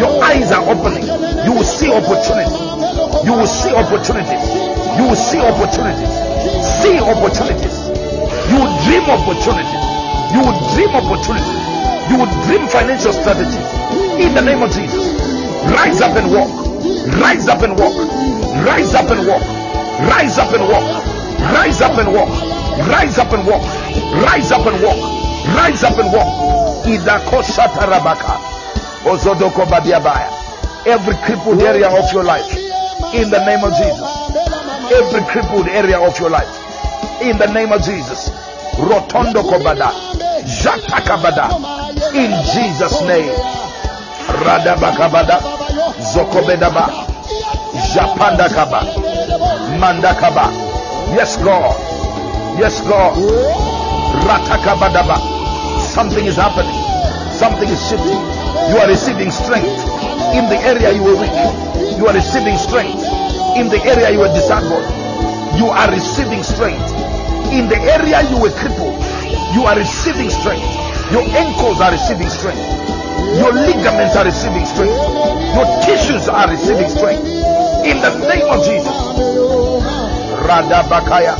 Your 0.00 0.08
eyes 0.24 0.52
are 0.52 0.64
opening. 0.64 1.04
You 1.44 1.52
will 1.52 1.68
see 1.68 1.92
opportunity. 1.92 2.48
You 3.28 3.36
will 3.36 3.46
see 3.46 3.76
opportunities. 3.76 4.44
You 4.96 5.04
will 5.04 5.20
see 5.20 5.40
opportunities. 5.44 6.08
See 6.80 6.96
opportunities. 6.96 7.76
You 8.48 8.56
will 8.56 8.72
opportunities. 9.12 9.84
You 10.32 10.40
will 10.40 10.56
dream 10.72 10.96
opportunities. 10.96 11.60
You 12.08 12.16
will 12.24 12.32
dream 12.48 12.66
financial 12.68 13.12
strategies. 13.12 13.68
In 14.16 14.34
the 14.34 14.40
name 14.40 14.62
of 14.62 14.72
Jesus. 14.72 15.12
Rise 15.76 16.00
up 16.00 16.16
and 16.16 16.32
walk. 16.32 16.67
Rise 17.16 17.48
up 17.48 17.62
and 17.62 17.78
walk. 17.78 17.94
Rise 18.66 18.94
up 18.94 19.10
and 19.10 19.26
walk. 19.26 19.42
Rise 20.10 20.38
up 20.38 20.52
and 20.52 20.68
walk. 20.68 20.84
Rise 21.54 21.80
up 21.80 21.96
and 21.98 22.12
walk. 22.12 22.28
Rise 22.88 23.18
up 23.18 23.32
and 23.32 23.46
walk. 23.46 23.62
Rise 24.24 24.52
up 24.52 24.66
and 24.66 24.82
walk. 24.82 24.98
Rise 25.56 25.82
up 25.84 25.98
and 25.98 26.12
walk. 26.12 26.84
Idako 26.86 27.42
shatarabaka. 27.42 28.38
Ozodoko 29.04 29.64
badiabaya. 29.66 30.30
Every 30.86 31.14
crippled 31.24 31.62
area 31.62 31.88
of 31.88 32.12
your 32.12 32.24
life. 32.24 32.52
In 33.14 33.30
the 33.30 33.44
name 33.44 33.64
of 33.64 33.72
Jesus. 33.74 34.08
Every 34.92 35.22
crippled 35.32 35.68
area 35.68 35.98
of 35.98 36.18
your 36.20 36.30
life. 36.30 36.48
In 37.22 37.38
the 37.38 37.46
name 37.52 37.72
of 37.72 37.82
Jesus. 37.82 38.30
Rotondo 38.78 39.42
kobada. 39.42 39.90
Jatakabada. 40.44 41.48
In 42.14 42.30
Jesus' 42.44 43.00
name. 43.02 43.34
Radabakabada. 44.44 45.67
Zokobedaba. 46.00 46.88
Japandakaba. 47.94 48.80
Mandakaba. 49.78 50.50
Yes, 51.14 51.36
God. 51.38 51.74
Yes, 52.58 52.80
God. 52.82 53.16
Ratakabadaba. 54.26 55.18
Something 55.80 56.26
is 56.26 56.36
happening. 56.36 56.74
Something 57.32 57.68
is 57.68 57.80
shifting. 57.88 58.22
You 58.70 58.78
are 58.78 58.88
receiving 58.88 59.30
strength 59.30 59.66
in 60.34 60.44
the 60.50 60.58
area 60.62 60.92
you 60.92 61.02
were 61.02 61.16
weak. 61.16 61.32
You 61.98 62.06
are 62.06 62.14
receiving 62.14 62.56
strength 62.58 63.02
in 63.56 63.68
the 63.68 63.80
area 63.84 64.10
you 64.10 64.20
were 64.20 64.32
disabled. 64.34 64.84
You 65.58 65.66
are 65.66 65.90
receiving 65.90 66.42
strength 66.42 66.92
in 67.50 67.68
the 67.68 67.78
area 67.78 68.22
you 68.30 68.38
were 68.40 68.52
crippled. 68.52 69.00
You 69.54 69.64
are 69.64 69.76
receiving 69.76 70.30
strength. 70.30 70.66
Your 71.10 71.24
ankles 71.34 71.80
are 71.80 71.90
receiving 71.90 72.28
strength. 72.28 72.60
Your 73.38 73.52
ligaments 73.52 74.16
are 74.16 74.24
receiving 74.24 74.66
strength. 74.66 74.96
Your 75.54 75.66
tissues 75.82 76.28
are 76.28 76.48
receiving 76.50 76.88
strength. 76.90 77.24
In 77.86 78.00
the 78.02 78.12
name 78.28 78.48
of 78.50 78.64
Jesus. 78.64 78.96
Radabakaya. 80.46 81.34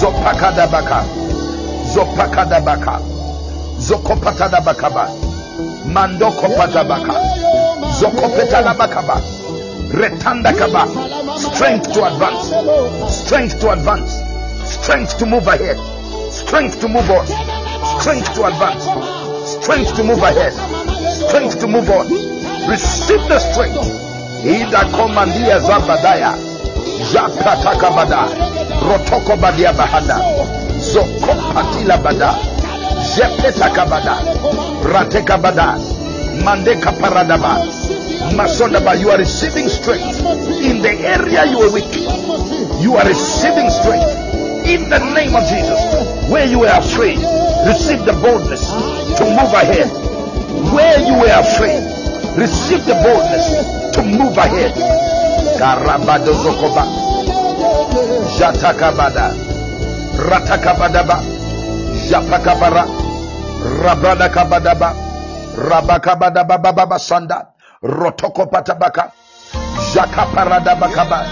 Zopakadabaka. 0.00 1.04
Zopakadabaka. 1.94 3.00
Zokopatadabakaba. 3.78 5.08
Mandokopatabaka. 5.86 7.14
Zokopetalabakaba. 8.00 9.16
Retandakaba. 9.92 10.82
Strength 11.38 11.92
to 11.92 12.04
advance. 12.04 12.50
Strength 13.14 13.60
to 13.60 13.70
advance. 13.70 14.12
Strength 14.64 15.18
to 15.18 15.26
move 15.26 15.46
ahead. 15.46 15.78
Strength 16.32 16.80
to 16.80 16.88
move 16.88 17.08
on. 17.10 17.26
Strength 18.00 18.34
to 18.34 18.44
advance. 18.44 18.84
Strength 19.62 19.94
to 19.96 20.04
move 20.04 20.22
ahead. 20.22 20.52
Strength 21.16 21.60
to 21.60 21.66
move 21.66 21.88
on. 21.90 22.06
Receive 22.68 23.22
the 23.28 23.38
strength. 23.38 23.78
Ida 24.44 24.84
komandia 24.92 25.58
zabadaya. 25.60 26.36
Jakatakabada. 27.12 28.28
Rotoko 28.84 29.36
badia 29.40 29.72
bahanda. 29.72 30.20
Zokopatila 30.78 31.96
bada. 32.02 32.34
Jepetakabada. 33.16 34.20
Ratekabada. 34.84 35.78
Mandeka 36.44 36.92
paradaba. 37.00 37.64
Masondaba. 38.36 38.98
You 39.00 39.10
are 39.10 39.18
receiving 39.18 39.68
strength 39.68 40.20
in 40.62 40.82
the 40.82 40.92
area 41.00 41.46
you 41.46 41.60
are 41.62 41.72
weak. 41.72 41.94
You 42.82 42.96
are 42.96 43.08
receiving 43.08 43.70
strength 43.70 44.66
in 44.66 44.90
the 44.90 44.98
name 45.14 45.34
of 45.34 45.44
Jesus. 45.48 45.80
Where 46.28 46.44
you 46.44 46.64
are 46.64 46.78
afraid, 46.80 47.18
receive 47.66 48.04
the 48.04 48.12
boldness 48.20 48.68
to 49.16 49.24
move 49.24 49.52
ahead. 49.54 50.05
Where 50.74 50.98
you 51.00 51.14
were 51.18 51.34
afraid, 51.40 51.82
receive 52.38 52.84
the 52.86 52.94
boldness 53.02 53.94
to 53.94 54.02
move 54.02 54.36
ahead. 54.36 54.72
Karabado 55.58 56.32
Zokoba, 56.34 56.84
Jatakabada, 58.38 59.32
Ratakabadaba, 60.28 61.16
Japakabara, 62.08 62.84
Rabradakabadaba, 63.82 64.92
Rabakabadaba 65.56 66.62
Baba 66.62 66.96
Sanda, 66.98 67.48
Rotoko 67.82 68.50
Patabaka, 68.50 69.12
Jakaparadabakaba, 69.94 71.24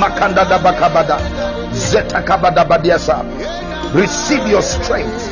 Makanda 0.00 0.44
Dabakabada, 0.44 1.18
Zetakabada 1.72 2.64
Badiasa. 2.66 3.22
Receive 3.94 4.46
your 4.48 4.62
strength, 4.62 5.28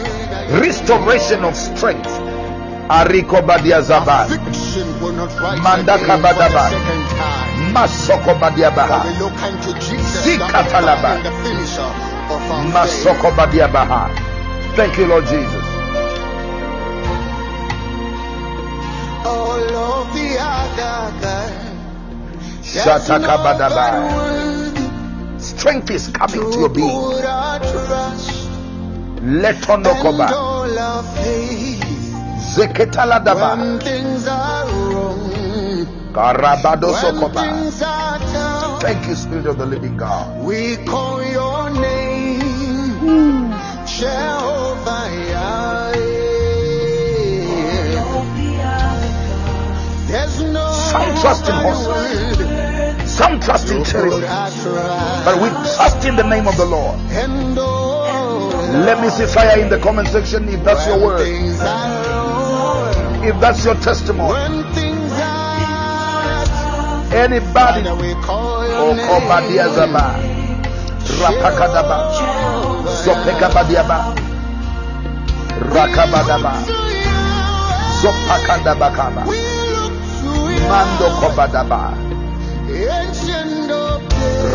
restoration 0.61 1.45
of 1.45 1.57
strength. 1.57 2.36
ariko 2.89 3.43
badia 3.43 3.81
zaba 3.83 4.27
mandaka 5.63 6.17
badaba 6.19 6.71
masoko 7.73 8.35
badia 8.41 8.71
baha. 8.71 9.05
Zikatalaba 10.23 11.19
masoko 12.73 13.31
badia 13.37 13.69
baha. 13.69 14.11
Thank 14.77 14.99
you 14.99 15.07
lord 15.07 15.25
jesus. 15.27 15.67
All 19.25 19.77
of 19.77 20.15
the 20.15 20.39
other 20.39 21.51
shataka 22.63 23.37
badaba 23.43 23.87
strength 25.41 25.91
is 25.91 26.09
coming 26.09 26.51
to 26.53 26.59
your 26.59 26.69
being. 26.69 27.17
let 29.27 29.69
on 29.69 29.83
the 29.83 29.91
cover 30.03 30.27
Zeketaladaba. 32.55 33.57
when 33.59 33.79
things 33.81 34.27
are 34.29 34.67
wrong. 34.67 35.17
Karabado 36.13 36.93
Sokoba. 36.95 37.41
things 37.43 37.83
are 37.83 38.19
down, 38.19 38.81
Thank 38.81 39.07
you, 39.09 39.15
Spirit 39.15 39.47
of 39.47 39.59
the 39.59 39.67
Living 39.67 39.97
God. 39.97 40.45
we 40.45 40.77
call 40.87 41.23
your 41.25 41.71
name, 41.71 43.51
Jehovah. 43.87 45.11
Yahweh. 45.31 45.97
There's 50.09 50.43
no 50.43 50.73
Some 50.73 51.15
trust 51.21 51.49
in 51.49 51.55
horses. 51.55 52.37
Some 53.11 53.41
trust 53.41 53.71
in 53.71 53.83
chariots, 53.85 54.21
but 55.25 55.41
we 55.41 55.49
trust 55.49 56.05
in 56.07 56.17
the 56.17 56.23
name 56.23 56.47
of 56.47 56.57
the 56.57 56.67
Lord. 56.67 56.99
Let 58.87 59.01
me 59.01 59.09
see 59.11 59.27
fire 59.27 59.59
in 59.61 59.69
the 59.71 59.79
comment 59.79 60.09
section 60.09 60.49
if 60.49 60.63
that's 60.65 60.87
your 60.87 60.99
word, 61.01 61.21
things 61.21 61.61
are 61.61 61.65
wrong, 61.65 62.16
if 63.27 63.41
that's 63.41 63.65
your 63.65 63.75
testimony. 63.77 64.39
Anybody. 67.11 67.83
Oh, 68.29 68.91
Rapakadaba. 71.19 71.97
Zopekabadiaba. 73.03 73.99
Rakabadaba. 75.75 76.53
Zopakadabakaba. 78.03 79.25
Mando 80.69 81.09
kobadaba. 81.21 81.95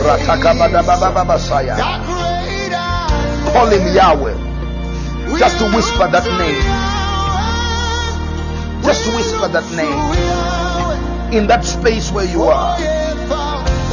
Ratakabadababa 0.06 1.38
Saya. 1.40 1.76
Call 3.52 3.70
him 3.72 3.96
Yahweh. 3.96 4.36
Just 5.40 5.58
to 5.60 5.66
whisper 5.76 6.08
that 6.12 6.26
name. 6.38 7.01
Just 8.84 9.06
whisper 9.16 9.48
that 9.48 9.66
name 9.78 11.34
in 11.34 11.48
that 11.48 11.64
space 11.64 12.12
where 12.12 12.26
you 12.26 12.44
are. 12.44 12.78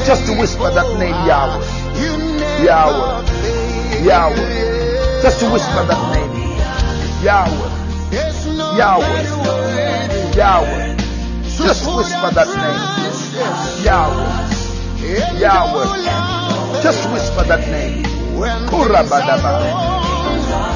Just 0.05 0.29
whisper 0.39 0.71
that 0.71 0.99
name, 0.99 1.15
Yahweh. 1.27 1.63
Yahweh. 2.65 3.23
Yahweh. 4.05 5.23
Just 5.23 5.43
whisper 5.53 5.85
that 5.85 6.03
name. 6.15 6.33
Yahweh. 7.23 7.71
Yahweh. 8.79 9.23
Yahweh. 10.35 10.97
Just 11.45 11.85
whisper 11.87 12.31
that 12.35 12.49
name. 12.49 12.81
Yahweh. 13.85 15.39
Yahweh. 15.39 16.83
Just 16.83 17.11
whisper 17.11 17.45
that 17.45 17.69
name. 17.69 18.05
Kurabadaba. 18.69 19.53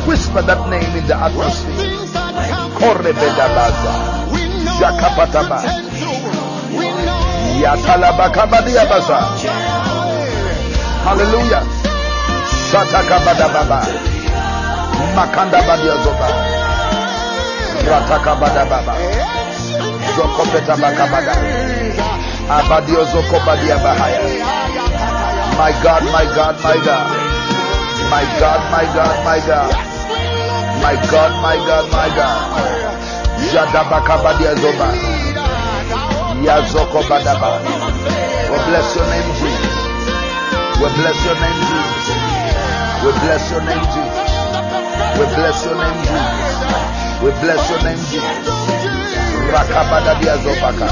Whisper 0.07 0.43
that 0.43 0.69
name 0.69 0.97
in 0.97 1.07
the 1.07 1.17
atmosphere. 1.17 2.22
Korebedabasa. 2.83 3.93
Yakapataba. 4.83 5.59
Yatalabakabadiabasa. 7.63 9.19
Hallelujah. 11.07 11.63
Shatakabadababa. 12.51 13.81
Makandabadiazoba. 15.15 16.29
Ratakabadababa. 17.87 18.95
Zokopetabakabada. 20.19 21.35
Abadiozokobadiabahaya. 22.51 24.23
My 25.55 25.71
God, 25.87 26.03
my 26.11 26.27
God, 26.35 26.57
my 26.67 26.77
God. 26.83 27.07
My 28.11 28.25
God, 28.43 28.61
my 28.75 28.85
God, 28.91 29.17
my 29.25 29.39
God. 29.47 29.92
My 30.83 30.95
God, 31.11 31.33
my 31.43 31.57
God, 31.67 31.87
my 31.93 32.09
God. 32.17 32.43
Jadabakabadia 33.53 34.55
Zoba. 34.59 34.89
Yazoko 36.43 37.03
Badaba. 37.09 37.63
We 38.51 38.59
bless 38.67 38.97
your 38.97 39.07
name, 39.07 39.31
Jesus. 39.39 39.77
We 40.83 40.89
bless 40.99 41.19
your 41.25 41.37
name, 41.39 41.61
Jesus. 41.71 42.09
We 43.05 43.11
bless 43.23 43.51
your 43.51 43.63
name, 43.63 43.85
Jesus. 43.95 44.31
We 45.19 45.25
bless 45.39 45.65
your 45.65 45.77
name, 45.79 46.01
Jesus. 46.03 47.23
We 47.23 47.31
bless 47.41 47.63
your 47.71 47.83
name, 47.87 48.03
Jesus. 48.11 48.47
Rakabada 49.55 50.15
Diazobaka. 50.19 50.87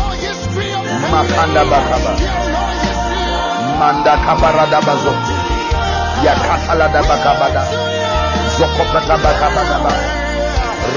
Makanda 1.10 1.62
Bakaba. 1.66 2.12
Manda 3.78 4.14
Kabarada 4.22 4.80
Bazo. 4.86 5.12
Yakatala 6.22 6.86
Dabakabada. 6.94 7.89
Zokopata 8.60 9.16
Bakabadaba. 9.16 9.92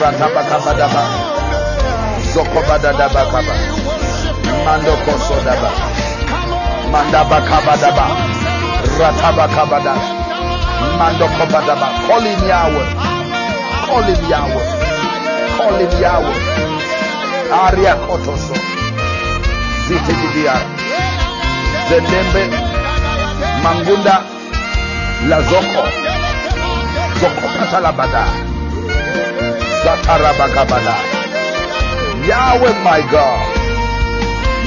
Ratabakabadaba. 0.02 1.04
Zokobada 2.34 2.92
Dabakaba. 2.92 3.56
Mando 4.66 4.92
Kosodaba. 5.08 5.72
Manda 6.92 7.24
Bakabadaba. 7.24 8.06
Ratabakabada. 9.00 9.96
Mando 11.00 11.26
Kobadaba. 11.40 11.88
Call 12.06 12.26
him 12.28 12.42
Yahweh. 12.52 12.90
Call 13.88 14.04
him 14.12 14.22
Yahweh. 14.28 14.68
Call 15.56 15.80
him 15.80 15.94
Yahweh. 16.04 16.38
Aria 17.64 17.96
Kotoso. 18.04 18.56
Zitigidia. 19.88 20.60
Zendembe. 21.88 22.44
Mangunda. 23.64 24.16
Lazoko. 25.30 26.23
Zoko 27.20 27.48
Katalabada. 27.58 28.24
Zatarabakabada. 29.84 30.96
Yahweh 32.28 32.76
my 32.84 33.02
God. 33.12 33.52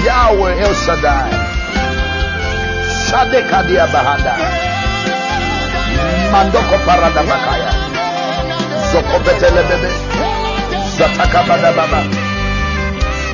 Yahweh 0.07 0.63
El 0.65 0.75
Shaddai. 0.75 1.31
Shadekadia 3.07 3.87
Bahanda. 3.93 4.35
Mandoko 6.33 6.77
Parada 6.87 7.23
Bakaya. 7.31 7.73
Zoko 8.93 9.17
Betelebebe. 9.25 9.91
Zatakabada 10.97 11.71
Baba. 11.77 12.01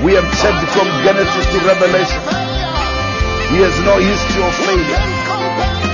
We 0.04 0.14
have 0.14 0.26
checked 0.40 0.68
from 0.74 0.88
Genesis 1.04 1.46
to 1.52 1.58
Revelation. 1.66 2.22
He 3.52 3.58
has 3.62 3.76
no 3.84 3.98
history 3.98 4.42
of 4.42 4.54
failure. 4.66 5.02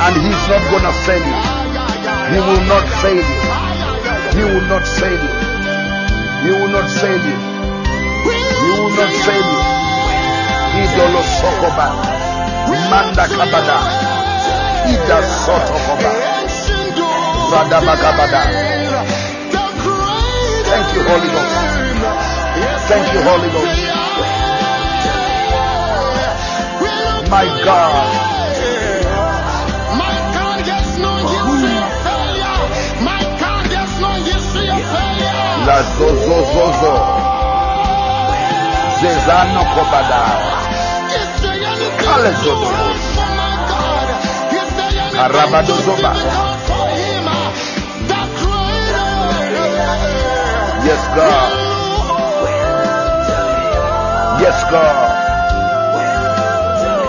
And 0.01 0.15
he's 0.17 0.45
not 0.49 0.63
gonna 0.71 0.93
fail 1.05 1.27
you. 1.27 1.58
He 2.31 2.39
will 2.39 2.65
not 2.69 2.87
fail 3.01 3.17
you. 3.17 3.41
He 4.37 4.43
will 4.45 4.67
not 4.69 4.85
fail 4.87 5.21
you. 5.27 5.33
He 6.45 6.51
will 6.53 6.69
not 6.69 6.89
fail 7.01 7.21
you. 7.29 7.39
He 8.63 8.71
will 8.79 8.93
not 9.01 9.13
fail 9.25 9.47
you. 9.53 9.61
Idolo 10.83 11.23
Sokoba. 11.39 11.87
Manda 12.91 13.25
Kabada. 13.35 13.79
Ida 14.93 15.19
Sotokoba. 15.43 16.11
Radabakabada. 17.53 18.43
Thank 20.69 20.89
you, 20.95 21.03
Holy 21.09 21.29
Ghost. 21.35 21.57
Thank 22.89 23.07
you, 23.15 23.21
Holy 23.23 23.49
Ghost. 23.55 23.79
My 27.31 27.45
God. 27.65 28.38
La 35.69 35.83
Zozozozo. 35.99 36.95
Zezano 39.01 39.63
Kobada. 39.75 40.23
Kale 42.03 42.33
Zodobo. 42.43 42.87
Karabadozoba. 45.13 46.13
Yes, 50.89 51.03
God. 51.17 51.51
Yes, 54.41 54.59
God. 54.73 55.09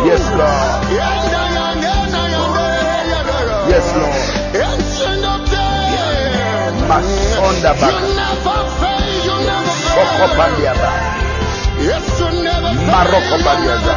Yes, 0.05 0.25
God. 0.35 0.79
Yes, 3.69 3.87
Lord. 3.95 4.39
Masonda 6.89 7.73
Baka. 7.79 8.08
Soko 9.99 10.27
Pandiaba. 10.35 10.89
Maroko 12.87 13.35
Pandiaza. 13.43 13.95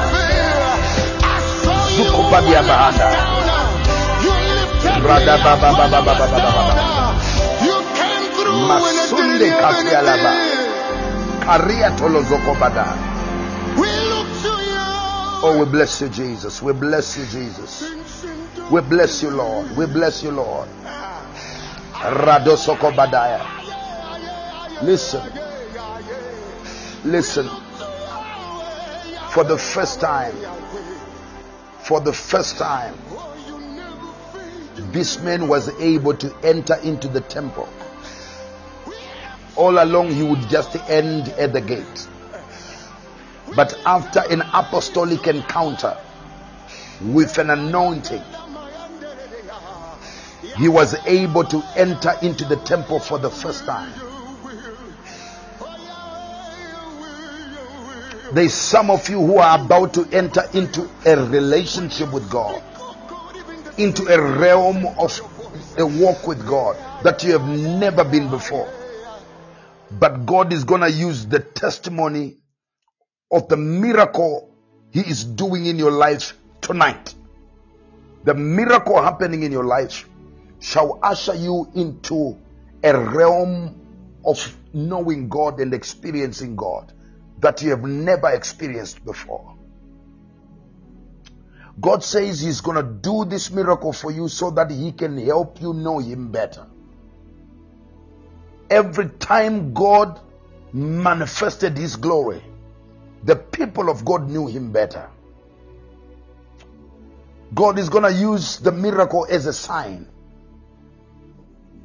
Zuko 1.95 2.23
Pandiabahanda. 2.31 3.09
Rada 5.07 5.37
Baba 5.45 5.71
Baba 5.79 6.01
Baba 6.03 6.15
Baba 6.19 6.39
Baba. 6.43 7.15
Masunde 8.67 9.49
Kasialaba. 9.61 10.33
Karia 11.45 11.91
Tolozoko 11.97 12.55
Bada. 12.59 12.87
Oh, 15.45 15.59
we 15.59 15.65
bless 15.67 16.01
you, 16.01 16.09
Jesus. 16.09 16.63
We 16.63 16.73
bless 16.73 17.17
you, 17.19 17.27
Jesus. 17.27 17.85
We 18.71 18.81
bless 18.81 19.23
you, 19.23 19.31
Lord. 19.31 19.77
We 19.77 19.87
bless 19.87 20.23
you, 20.23 20.31
Lord. 20.33 20.69
Radosoko 21.95 22.91
Badaya. 22.91 23.43
Listen. 24.83 25.52
Listen. 27.05 27.49
For 29.31 29.43
the 29.45 29.59
first 29.59 30.01
time, 30.01 30.37
for 31.81 32.01
the 32.01 32.13
first 32.13 32.59
time, 32.59 32.95
this 34.93 35.21
man 35.21 35.49
was 35.49 35.69
able 35.81 36.15
to 36.15 36.33
enter 36.45 36.77
into 36.85 37.09
the 37.09 37.23
temple. 37.23 37.69
All 39.57 39.83
along, 39.83 40.11
he 40.13 40.23
would 40.23 40.49
just 40.49 40.77
end 40.89 41.29
at 41.31 41.53
the 41.53 41.61
gate. 41.61 42.09
But 43.57 43.75
after 43.85 44.21
an 44.31 44.43
apostolic 44.53 45.27
encounter 45.27 45.97
with 47.01 47.39
an 47.39 47.51
anointing, 47.51 48.23
he 50.57 50.69
was 50.69 50.95
able 51.07 51.45
to 51.45 51.63
enter 51.75 52.13
into 52.23 52.45
the 52.45 52.57
temple 52.57 53.01
for 53.01 53.19
the 53.19 53.31
first 53.31 53.65
time. 53.65 54.12
There's 58.35 58.55
some 58.55 58.91
of 58.91 59.11
you 59.11 59.19
who 59.19 59.37
are 59.37 59.63
about 59.63 59.93
to 59.93 60.09
enter 60.11 60.49
into 60.55 60.89
a 61.05 61.23
relationship 61.27 62.11
with 62.15 62.31
God, 62.31 62.63
into 63.77 64.07
a 64.07 64.39
realm 64.39 64.87
of 64.99 65.21
a 65.77 65.85
walk 65.85 66.27
with 66.27 66.47
God 66.47 66.79
that 67.05 67.23
you 67.25 67.33
have 67.39 67.47
never 67.47 68.05
been 68.05 68.31
before. 68.31 68.73
But 69.91 70.25
God 70.25 70.51
is 70.55 70.65
going 70.65 70.81
to 70.81 70.91
use 70.91 71.27
the 71.27 71.41
testimony 71.41 72.39
of 73.31 73.49
the 73.49 73.59
miracle 73.59 74.57
He 74.93 75.01
is 75.01 75.25
doing 75.25 75.67
in 75.67 75.79
your 75.79 75.93
life 75.93 76.33
tonight. 76.63 77.15
The 78.25 78.33
miracle 78.33 79.03
happening 79.03 79.43
in 79.43 79.53
your 79.53 79.65
life 79.65 80.09
shall 80.59 80.99
usher 81.03 81.35
you 81.35 81.71
into 81.75 82.39
a 82.83 82.99
realm 82.99 83.79
of 84.25 84.57
knowing 84.73 85.29
God 85.29 85.61
and 85.61 85.75
experiencing 85.75 86.57
God 86.57 86.95
that 87.43 87.61
you 87.61 87.71
have 87.71 87.83
never 87.83 88.31
experienced 88.31 89.05
before. 89.05 89.55
God 91.81 92.05
says 92.05 92.41
He's 92.41 92.61
going 92.61 92.77
to 92.77 92.83
do 92.83 93.25
this 93.25 93.51
miracle 93.51 93.93
for 93.93 94.11
you 94.11 94.29
so 94.29 94.51
that 94.53 94.71
He 94.71 94.93
can 94.93 95.19
help 95.19 95.61
you 95.61 95.75
know 95.75 95.99
Him 95.99 96.31
better. 96.31 96.67
Every 98.71 99.09
time 99.09 99.75
God 99.75 100.21
manifested 100.73 101.77
His 101.77 101.97
glory, 101.97 102.43
the 103.25 103.37
people 103.37 103.91
of 103.91 104.05
God 104.05 104.31
knew 104.31 104.47
Him 104.47 104.71
better. 104.71 105.11
God 107.55 107.79
is 107.79 107.89
going 107.89 108.05
to 108.05 108.13
use 108.13 108.59
the 108.59 108.73
miracle 108.73 109.27
as 109.29 109.47
a 109.47 109.53
sign. 109.53 110.07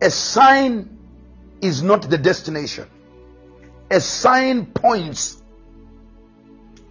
A 0.01 0.11
sign 0.11 0.97
is 1.61 1.81
not 1.81 2.03
the 2.03 2.17
destination. 2.17 2.87
A 3.89 3.99
sign 3.99 4.67
points 4.67 5.41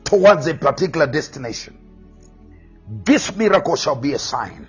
towards 0.07 0.47
a 0.47 0.55
particular 0.55 1.07
destination. 1.07 1.77
This 2.89 3.35
miracle 3.37 3.77
shall 3.77 3.97
be 3.97 4.13
a 4.15 4.19
sign. 4.19 4.69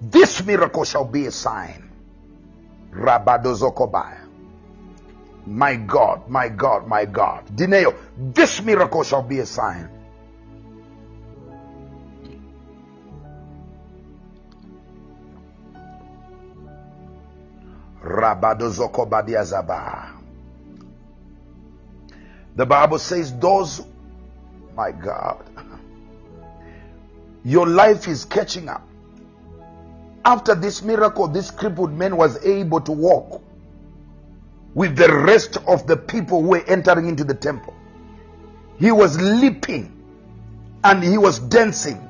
This 0.00 0.44
miracle 0.44 0.84
shall 0.84 1.04
be 1.04 1.26
a 1.26 1.30
sign. 1.30 1.90
Rabadozokobaya. 2.90 4.28
My 5.46 5.76
God, 5.76 6.28
my 6.28 6.48
God, 6.48 6.86
my 6.86 7.04
God. 7.04 7.46
Dineo, 7.54 7.94
this 8.16 8.62
miracle 8.62 9.02
shall 9.02 9.22
be 9.22 9.40
a 9.40 9.46
sign. 9.46 9.88
Rabadozoko 18.02 19.08
badiazaba. 19.08 20.21
The 22.56 22.66
Bible 22.66 22.98
says, 22.98 23.36
those, 23.38 23.84
my 24.76 24.92
God, 24.92 25.44
your 27.44 27.66
life 27.66 28.08
is 28.08 28.24
catching 28.24 28.68
up. 28.68 28.86
After 30.24 30.54
this 30.54 30.82
miracle, 30.82 31.26
this 31.28 31.50
crippled 31.50 31.92
man 31.92 32.16
was 32.16 32.44
able 32.44 32.80
to 32.82 32.92
walk 32.92 33.42
with 34.74 34.96
the 34.96 35.12
rest 35.12 35.56
of 35.66 35.86
the 35.86 35.96
people 35.96 36.42
who 36.42 36.48
were 36.48 36.64
entering 36.66 37.08
into 37.08 37.24
the 37.24 37.34
temple. 37.34 37.74
He 38.78 38.92
was 38.92 39.20
leaping 39.20 39.92
and 40.84 41.02
he 41.02 41.18
was 41.18 41.38
dancing 41.38 42.08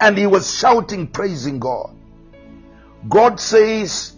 and 0.00 0.18
he 0.18 0.26
was 0.26 0.58
shouting, 0.58 1.06
praising 1.06 1.58
God. 1.58 1.94
God 3.08 3.40
says 3.40 4.14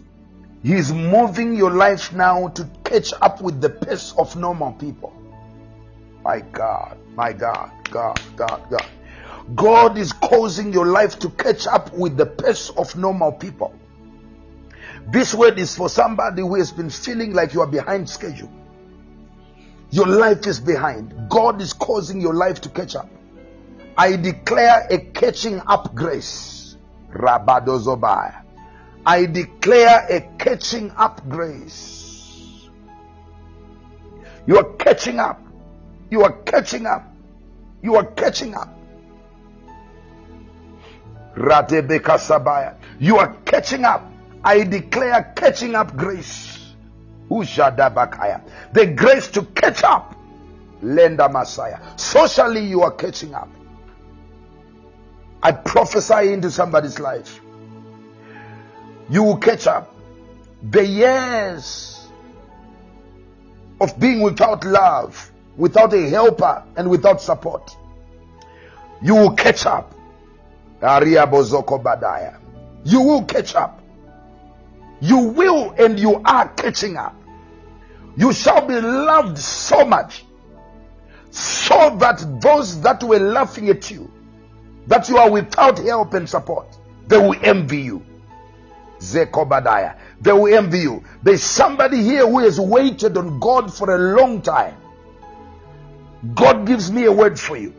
He's 0.64 0.90
moving 0.90 1.54
your 1.54 1.72
life 1.72 2.14
now 2.14 2.48
to 2.48 2.66
catch 2.84 3.12
up 3.20 3.42
with 3.42 3.60
the 3.60 3.68
pace 3.68 4.14
of 4.16 4.34
normal 4.34 4.72
people. 4.72 5.12
My 6.24 6.40
God, 6.40 6.96
my 7.14 7.34
God, 7.34 7.70
God, 7.90 8.18
God, 8.34 8.66
God. 8.70 8.90
God 9.54 9.98
is 9.98 10.14
causing 10.14 10.72
your 10.72 10.86
life 10.86 11.18
to 11.18 11.28
catch 11.28 11.66
up 11.66 11.92
with 11.92 12.16
the 12.16 12.24
pace 12.24 12.70
of 12.70 12.96
normal 12.96 13.30
people. 13.30 13.78
This 15.08 15.34
word 15.34 15.58
is 15.58 15.76
for 15.76 15.90
somebody 15.90 16.40
who 16.40 16.54
has 16.54 16.72
been 16.72 16.88
feeling 16.88 17.34
like 17.34 17.52
you 17.52 17.60
are 17.60 17.66
behind 17.66 18.08
schedule. 18.08 18.50
Your 19.90 20.06
life 20.06 20.46
is 20.46 20.58
behind. 20.58 21.28
God 21.28 21.60
is 21.60 21.74
causing 21.74 22.22
your 22.22 22.32
life 22.32 22.62
to 22.62 22.70
catch 22.70 22.96
up. 22.96 23.10
I 23.98 24.16
declare 24.16 24.86
a 24.90 24.98
catching 24.98 25.60
up 25.60 25.94
grace. 25.94 26.78
Rabadozobaya. 27.10 28.44
I 29.04 29.26
declare 29.26 30.06
a 30.08 30.20
catching 30.38 30.90
up 30.92 31.28
grace. 31.28 32.70
You 34.46 34.56
are 34.56 34.72
catching 34.76 35.20
up. 35.20 35.43
You 36.10 36.22
are 36.22 36.32
catching 36.32 36.86
up. 36.86 37.04
You 37.82 37.96
are 37.96 38.04
catching 38.04 38.54
up. 38.54 38.68
You 42.98 43.18
are 43.18 43.36
catching 43.44 43.84
up. 43.84 44.10
I 44.44 44.62
declare 44.64 45.32
catching 45.34 45.74
up 45.74 45.96
grace. 45.96 46.74
Ushadabakaya. 47.28 48.42
The 48.72 48.86
grace 48.86 49.28
to 49.28 49.42
catch 49.42 49.82
up. 49.82 50.14
Lenda 50.82 51.30
Messiah. 51.30 51.80
Socially, 51.96 52.64
you 52.64 52.82
are 52.82 52.92
catching 52.92 53.34
up. 53.34 53.48
I 55.42 55.52
prophesy 55.52 56.32
into 56.32 56.50
somebody's 56.50 56.98
life. 56.98 57.40
You 59.10 59.22
will 59.22 59.36
catch 59.38 59.66
up. 59.66 59.94
The 60.70 60.86
years 60.86 62.06
of 63.80 63.98
being 63.98 64.22
without 64.22 64.64
love, 64.64 65.30
without 65.56 65.92
a 65.94 66.08
helper, 66.08 66.64
and 66.76 66.90
without 66.90 67.20
support. 67.20 67.76
You 69.02 69.14
will 69.14 69.32
catch 69.32 69.66
up. 69.66 69.94
You 72.84 73.00
will 73.00 73.24
catch 73.24 73.54
up. 73.54 73.82
You 75.00 75.18
will 75.18 75.74
and 75.78 75.98
you 75.98 76.22
are 76.24 76.48
catching 76.48 76.96
up. 76.96 77.14
You 78.16 78.32
shall 78.32 78.66
be 78.66 78.80
loved 78.80 79.38
so 79.38 79.84
much 79.84 80.24
so 81.30 81.96
that 81.98 82.40
those 82.40 82.80
that 82.82 83.02
were 83.02 83.18
laughing 83.18 83.68
at 83.68 83.90
you, 83.90 84.10
that 84.86 85.08
you 85.08 85.18
are 85.18 85.30
without 85.30 85.78
help 85.78 86.14
and 86.14 86.28
support, 86.28 86.66
they 87.08 87.18
will 87.18 87.36
envy 87.42 87.80
you. 87.80 88.04
Zekobadiah. 88.98 89.98
They 90.20 90.32
will 90.32 90.54
envy 90.54 90.78
you. 90.80 91.04
There's 91.22 91.42
somebody 91.42 92.02
here 92.02 92.26
who 92.26 92.38
has 92.38 92.60
waited 92.60 93.16
on 93.16 93.40
God 93.40 93.74
for 93.74 93.94
a 93.94 94.16
long 94.16 94.40
time. 94.40 94.76
God 96.34 96.66
gives 96.66 96.90
me 96.90 97.04
a 97.04 97.12
word 97.12 97.38
for 97.38 97.56
you 97.56 97.74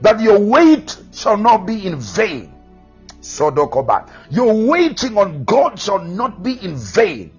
that 0.00 0.20
your 0.20 0.38
wait 0.38 0.96
shall 1.12 1.36
not 1.36 1.66
be 1.66 1.86
in 1.86 1.98
vain. 1.98 2.54
Sodokoba. 3.20 4.08
Your 4.30 4.66
waiting 4.66 5.16
on 5.18 5.44
God 5.44 5.78
shall 5.78 5.98
not 6.00 6.42
be 6.42 6.52
in 6.52 6.76
vain. 6.76 7.32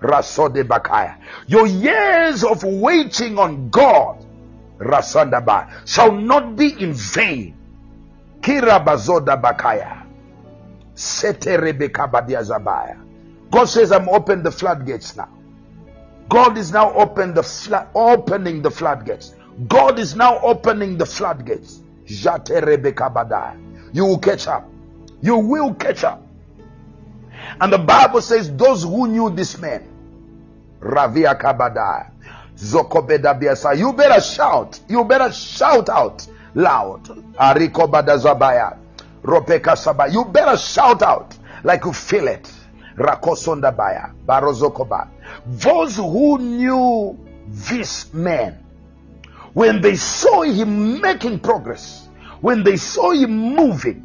Rasode 0.00 0.62
Bakaya. 0.64 1.16
Your 1.46 1.66
years 1.66 2.44
of 2.44 2.62
waiting 2.62 3.38
on 3.38 3.68
God, 3.70 4.24
Rasandaba, 4.78 5.86
shall 5.88 6.12
not 6.12 6.56
be 6.56 6.80
in 6.80 6.92
vain. 6.92 7.56
Kira 8.40 8.84
Bazoda 8.84 9.40
Bakaya. 9.40 10.06
Sete 10.94 11.58
Rebecca 11.58 12.08
Badiazabaya. 12.08 13.04
God 13.50 13.64
says, 13.64 13.92
I'm 13.92 14.08
open 14.08 14.42
the 14.42 14.50
floodgates 14.52 15.16
now. 15.16 15.28
God 16.28 16.58
is 16.58 16.70
now 16.72 16.92
open 16.92 17.34
the 17.34 17.42
fla- 17.42 17.88
opening 17.94 18.60
the 18.62 18.70
floodgates. 18.70 19.34
God 19.66 19.98
is 19.98 20.14
now 20.14 20.38
opening 20.40 20.98
the 20.98 21.06
floodgates. 21.06 21.80
You 23.92 24.04
will 24.04 24.18
catch 24.18 24.46
up. 24.46 24.70
You 25.20 25.36
will 25.36 25.74
catch 25.74 26.04
up. 26.04 26.22
And 27.60 27.72
the 27.72 27.78
Bible 27.78 28.20
says, 28.20 28.54
those 28.54 28.84
who 28.84 29.08
knew 29.08 29.30
this 29.30 29.58
man, 29.58 29.88
Ravia 30.80 31.34
Kabadaya, 31.40 32.12
Zokobeda 32.56 33.40
Biasa, 33.40 33.76
you 33.76 33.92
better 33.92 34.20
shout. 34.20 34.78
You 34.88 35.04
better 35.04 35.32
shout 35.32 35.88
out 35.88 36.26
loud. 36.54 37.04
Ariko 37.36 37.90
Badazabaya, 37.90 38.76
Ropeka 39.22 39.76
Saba. 39.76 40.08
You 40.08 40.24
better 40.24 40.56
shout 40.56 41.02
out 41.02 41.36
like 41.64 41.84
you 41.84 41.92
feel 41.92 42.28
it. 42.28 42.50
Rakosonda 42.96 43.76
Baya, 43.76 44.10
Barozokoba. 44.26 45.08
Those 45.46 45.96
who 45.96 46.38
knew 46.38 47.18
this 47.46 48.12
man, 48.12 48.64
when 49.58 49.80
they 49.80 49.96
saw 49.96 50.42
him 50.42 51.00
making 51.00 51.40
progress, 51.40 52.08
when 52.42 52.62
they 52.62 52.76
saw 52.76 53.10
him 53.10 53.56
moving, 53.56 54.04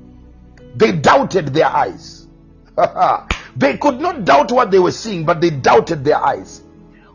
they 0.74 0.92
doubted 0.92 1.54
their 1.54 1.68
eyes. 1.68 2.28
they 3.56 3.78
could 3.78 4.00
not 4.00 4.26
doubt 4.26 4.52
what 4.52 4.72
they 4.72 4.80
were 4.80 4.92
seeing, 4.92 5.24
but 5.24 5.42
they 5.42 5.52
doubted 5.52 6.04
their 6.04 6.18
eyes. 6.18 6.64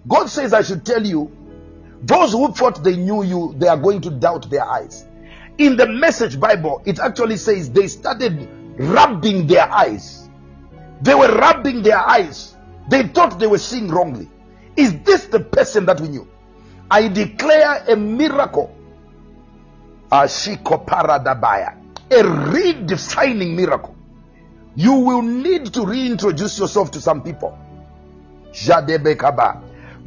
God 0.07 0.27
says, 0.27 0.53
I 0.53 0.63
should 0.63 0.87
tell 0.87 1.05
you, 1.05 1.33
those 2.03 2.31
who 2.31 2.53
thought 2.53 2.85
they 2.85 2.95
knew 2.95 3.25
you, 3.25 3.57
they 3.59 3.67
are 3.67 3.77
going 3.77 4.01
to 4.03 4.11
doubt 4.11 4.49
their 4.49 4.65
eyes. 4.65 5.05
In 5.59 5.77
the 5.77 5.89
message 5.89 6.39
Bible, 6.39 6.81
it 6.87 7.01
actually 7.01 7.39
says 7.39 7.73
they 7.73 7.89
started 7.89 8.49
rubbing 8.79 9.49
their 9.49 9.69
eyes. 9.69 10.31
They 11.03 11.17
were 11.17 11.27
rubbing 11.27 11.83
their 11.83 11.99
eyes. 11.99 12.55
They 12.89 13.03
thought 13.03 13.41
they 13.41 13.49
were 13.49 13.59
seeing 13.59 13.89
wrongly. 13.89 14.31
Is 14.77 14.97
this 15.01 15.25
the 15.25 15.41
person 15.41 15.87
that 15.87 16.01
we 16.01 16.07
knew? 16.07 16.29
I 16.91 17.09
declare 17.09 17.85
a 17.89 17.97
miracle. 17.97 18.75
Ashiko 20.11 20.85
paradabaya. 20.87 21.77
A 22.11 22.23
redefining 22.23 23.55
miracle. 23.55 23.95
You 24.75 24.95
will 24.95 25.23
need 25.23 25.75
to 25.75 25.85
reintroduce 25.85 26.59
yourself 26.59 26.91
to 26.93 27.01
some 27.01 27.23
people. 27.23 27.59
Jadebekaba. 28.53 29.63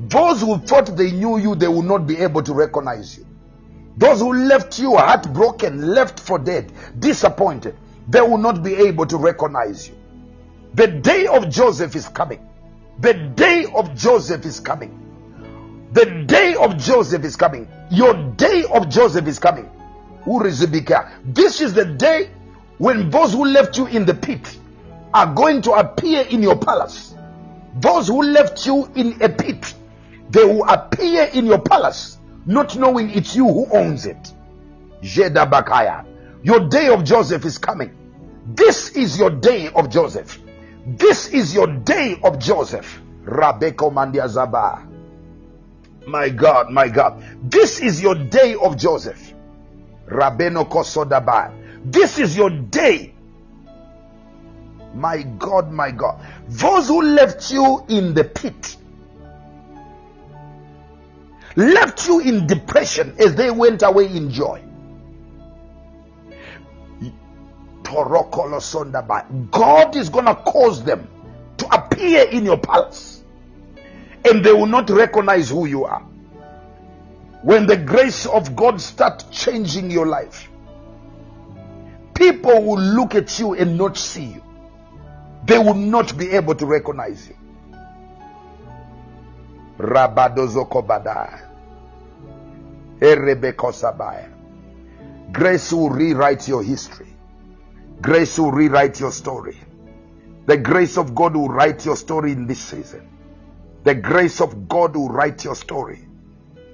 Those 0.10 0.42
who 0.42 0.58
thought 0.58 0.96
they 0.98 1.12
knew 1.12 1.38
you, 1.38 1.56
they 1.56 1.68
will 1.68 1.84
not 1.84 2.08
be 2.08 2.18
able 2.18 2.42
to 2.42 2.54
recognize 2.54 3.18
you. 3.18 3.28
Those 3.98 4.20
who 4.20 4.34
left 4.34 4.80
you 4.80 4.96
heartbroken, 4.96 5.94
left 5.94 6.20
for 6.20 6.40
dead, 6.40 6.72
disappointed, 6.98 7.76
they 8.08 8.22
will 8.22 8.38
not 8.38 8.64
be 8.64 8.74
able 8.76 9.06
to 9.06 9.18
recognize 9.18 9.90
you. 9.90 9.96
The 10.74 10.88
day 10.88 11.28
of 11.28 11.50
Joseph 11.50 11.96
is 11.96 12.08
coming. 12.08 12.48
The 13.00 13.14
day 13.14 13.66
of 13.76 13.94
Joseph 13.96 14.46
is 14.46 14.60
coming. 14.60 15.01
The 15.94 16.24
day 16.26 16.56
of 16.56 16.78
Joseph 16.78 17.24
is 17.26 17.36
coming. 17.36 17.68
Your 17.90 18.14
day 18.14 18.64
of 18.74 18.88
Joseph 18.90 19.28
is 19.28 19.40
coming. 19.40 19.70
This 20.26 21.62
is 21.62 21.74
the 21.74 21.86
day 21.98 22.30
when 22.78 23.10
those 23.10 23.34
who 23.34 23.46
left 23.46 23.78
you 23.78 23.88
in 23.88 24.06
the 24.06 24.14
pit 24.14 24.58
are 25.14 25.34
going 25.34 25.62
to 25.64 25.72
appear 25.74 26.22
in 26.22 26.42
your 26.42 26.58
palace. 26.58 27.14
Those 27.76 28.08
who 28.08 28.24
left 28.24 28.66
you 28.66 28.90
in 28.96 29.22
a 29.22 29.30
pit, 29.30 29.74
they 30.30 30.44
will 30.44 30.64
appear 30.70 31.24
in 31.34 31.46
your 31.46 31.60
palace, 31.60 32.18
not 32.46 32.78
knowing 32.78 33.10
it's 33.10 33.36
you 33.36 33.48
who 33.48 33.66
owns 33.72 34.06
it. 34.06 34.34
Your 36.44 36.70
day 36.70 36.88
of 36.88 37.04
Joseph 37.04 37.44
is 37.46 37.58
coming. 37.58 37.92
This 38.46 38.96
is 38.96 39.18
your 39.18 39.30
day 39.30 39.70
of 39.70 39.90
Joseph. 39.90 40.40
This 40.86 41.28
is 41.28 41.54
your 41.54 41.68
day 41.68 42.20
of 42.24 42.40
Joseph. 42.40 43.02
Rabeko 43.26 43.92
Mandiazaba. 43.92 44.88
My 46.06 46.30
God, 46.30 46.70
my 46.70 46.88
God. 46.88 47.24
This 47.44 47.80
is 47.80 48.02
your 48.02 48.16
day 48.16 48.56
of 48.56 48.78
Joseph. 48.78 49.34
Rabeno 50.08 50.68
Kosodaba. 50.68 51.54
This 51.86 52.20
is 52.20 52.36
your 52.36 52.50
day. 52.50 53.14
My 54.94 55.22
God, 55.22 55.72
my 55.72 55.92
God. 55.92 56.20
Those 56.50 56.88
who 56.88 57.02
left 57.02 57.52
you 57.52 57.86
in 57.88 58.14
the 58.14 58.24
pit, 58.24 58.76
left 61.56 62.08
you 62.08 62.20
in 62.20 62.48
depression 62.48 63.16
as 63.20 63.36
they 63.36 63.52
went 63.52 63.84
away 63.84 64.08
in 64.08 64.32
joy. 64.32 64.62
God 67.84 69.96
is 69.96 70.10
going 70.10 70.26
to 70.26 70.36
cause 70.36 70.84
them 70.84 71.08
to 71.58 71.74
appear 71.74 72.24
in 72.24 72.46
your 72.46 72.58
palace 72.58 73.21
and 74.26 74.44
they 74.44 74.54
will 74.54 74.68
not 74.68 74.90
recognize 74.90 75.50
who 75.50 75.66
you 75.66 75.86
are. 75.86 76.02
When 77.44 77.66
the 77.66 77.78
grace 77.78 78.26
of 78.26 78.56
God 78.56 78.80
starts 78.80 79.24
changing 79.32 79.90
your 79.90 80.06
life, 80.06 80.50
people 82.14 82.64
will 82.64 82.80
look 82.80 83.16
at 83.16 83.40
you 83.40 83.54
and 83.54 83.78
not 83.78 83.98
see 83.98 84.26
you. 84.26 84.44
They 85.46 85.58
will 85.58 85.74
not 85.74 86.16
be 86.18 86.30
able 86.32 86.54
to 86.56 86.66
recognize 86.66 87.28
you. 87.28 87.36
Rabadozokobadai. 89.80 91.48
Erebekosabaya. 93.00 94.30
Grace 95.32 95.74
will 95.74 95.90
rewrite 95.90 96.48
your 96.48 96.62
history. 96.62 97.08
Grace 98.02 98.38
will 98.38 98.52
rewrite 98.52 99.00
your 99.00 99.12
story. 99.12 99.58
The 100.46 100.58
grace 100.58 100.98
of 100.98 101.16
God 101.16 101.36
will 101.36 101.50
write 101.50 101.86
your 101.86 101.96
story 101.96 102.34
in 102.34 102.46
this 102.46 102.60
season. 102.60 103.11
The 103.84 103.96
grace 103.96 104.42
of 104.42 104.68
God 104.68 104.96
will 104.96 105.10
write 105.10 105.44
your 105.44 105.56
story. 105.56 106.08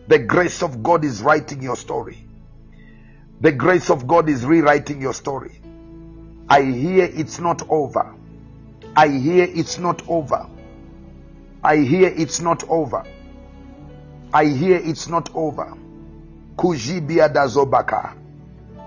The 0.07 0.19
grace 0.19 0.61
of 0.61 0.83
God 0.83 1.05
is 1.05 1.21
writing 1.21 1.61
your 1.61 1.75
story. 1.75 2.27
The 3.39 3.51
grace 3.51 3.89
of 3.89 4.07
God 4.07 4.29
is 4.29 4.45
rewriting 4.45 5.01
your 5.01 5.13
story. 5.13 5.61
I 6.49 6.63
hear 6.63 7.05
it's 7.05 7.39
not 7.39 7.69
over. 7.69 8.13
I 8.95 9.07
hear 9.09 9.47
it's 9.53 9.77
not 9.77 10.07
over. 10.07 10.47
I 11.63 11.77
hear 11.77 12.13
it's 12.15 12.41
not 12.41 12.63
over. 12.69 13.03
I 14.33 14.45
hear 14.45 14.77
it's 14.77 15.07
not 15.07 15.29
over. 15.35 15.77
Kujibia 16.55 17.29
dazobaka. 17.29 18.15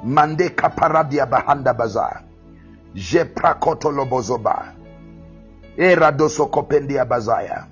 Mande 0.04 0.48
kaparadia 0.48 1.26
bahanda 1.26 1.74
baza. 1.74 2.24
Je 2.94 3.24
prakoto 3.24 3.90
lobozoba. 3.90 4.74
Era 5.76 6.12
doso 6.12 6.46
kopendia 6.46 7.04
bazaya. 7.04 7.66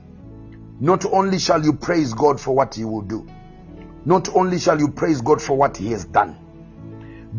Not 0.80 1.04
only 1.06 1.38
shall 1.38 1.64
you 1.64 1.72
praise 1.72 2.14
God 2.14 2.40
for 2.40 2.54
what 2.54 2.74
He 2.74 2.84
will 2.84 3.02
do, 3.02 3.26
not 4.04 4.28
only 4.34 4.58
shall 4.58 4.78
you 4.78 4.88
praise 4.88 5.20
God 5.20 5.42
for 5.42 5.56
what 5.56 5.76
He 5.76 5.90
has 5.92 6.04
done, 6.04 6.38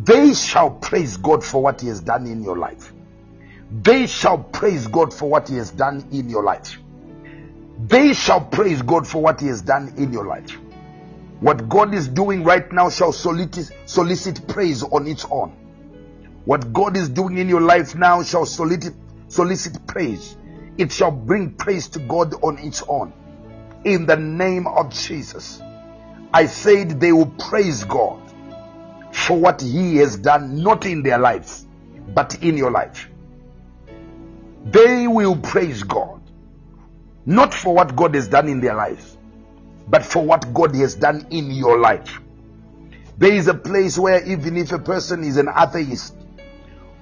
they 0.03 0.33
shall 0.33 0.71
praise 0.71 1.17
God 1.17 1.43
for 1.43 1.61
what 1.63 1.81
He 1.81 1.87
has 1.87 2.01
done 2.01 2.27
in 2.27 2.43
your 2.43 2.57
life. 2.57 2.91
They 3.71 4.07
shall 4.07 4.37
praise 4.37 4.87
God 4.87 5.13
for 5.13 5.29
what 5.29 5.47
He 5.47 5.55
has 5.55 5.71
done 5.71 6.07
in 6.11 6.29
your 6.29 6.43
life. 6.43 6.77
They 7.87 8.13
shall 8.13 8.41
praise 8.41 8.81
God 8.81 9.07
for 9.07 9.21
what 9.21 9.39
He 9.39 9.47
has 9.47 9.61
done 9.61 9.93
in 9.97 10.11
your 10.11 10.25
life. 10.25 10.57
What 11.39 11.69
God 11.69 11.93
is 11.93 12.09
doing 12.09 12.43
right 12.43 12.69
now 12.73 12.89
shall 12.89 13.13
solicit, 13.13 13.73
solicit 13.85 14.47
praise 14.47 14.83
on 14.83 15.07
its 15.07 15.25
own. 15.31 15.51
What 16.43 16.73
God 16.73 16.97
is 16.97 17.07
doing 17.07 17.37
in 17.37 17.47
your 17.47 17.61
life 17.61 17.95
now 17.95 18.21
shall 18.23 18.45
solicit, 18.45 18.93
solicit 19.29 19.87
praise. 19.87 20.35
It 20.77 20.91
shall 20.91 21.11
bring 21.11 21.53
praise 21.53 21.87
to 21.89 21.99
God 21.99 22.33
on 22.43 22.57
its 22.57 22.83
own. 22.87 23.13
In 23.83 24.05
the 24.05 24.17
name 24.17 24.67
of 24.67 24.93
Jesus. 24.93 25.61
I 26.33 26.45
said 26.45 26.99
they 26.99 27.11
will 27.11 27.27
praise 27.27 27.83
God 27.83 28.21
for 29.11 29.39
what 29.39 29.61
He 29.61 29.97
has 29.97 30.17
done, 30.17 30.61
not 30.61 30.85
in 30.85 31.01
their 31.01 31.17
lives, 31.17 31.65
but 32.13 32.43
in 32.43 32.57
your 32.57 32.71
life. 32.71 33.09
They 34.65 35.07
will 35.07 35.35
praise 35.37 35.83
God, 35.83 36.21
not 37.25 37.53
for 37.53 37.73
what 37.73 37.95
God 37.95 38.15
has 38.15 38.27
done 38.27 38.47
in 38.47 38.59
their 38.59 38.75
lives, 38.75 39.17
but 39.87 40.03
for 40.03 40.23
what 40.23 40.53
God 40.53 40.75
has 40.75 40.95
done 40.95 41.27
in 41.31 41.49
your 41.51 41.79
life. 41.79 42.19
There 43.17 43.33
is 43.33 43.47
a 43.47 43.53
place 43.53 43.97
where 43.97 44.23
even 44.25 44.57
if 44.57 44.71
a 44.71 44.79
person 44.79 45.23
is 45.23 45.37
an 45.37 45.49
atheist, 45.49 46.15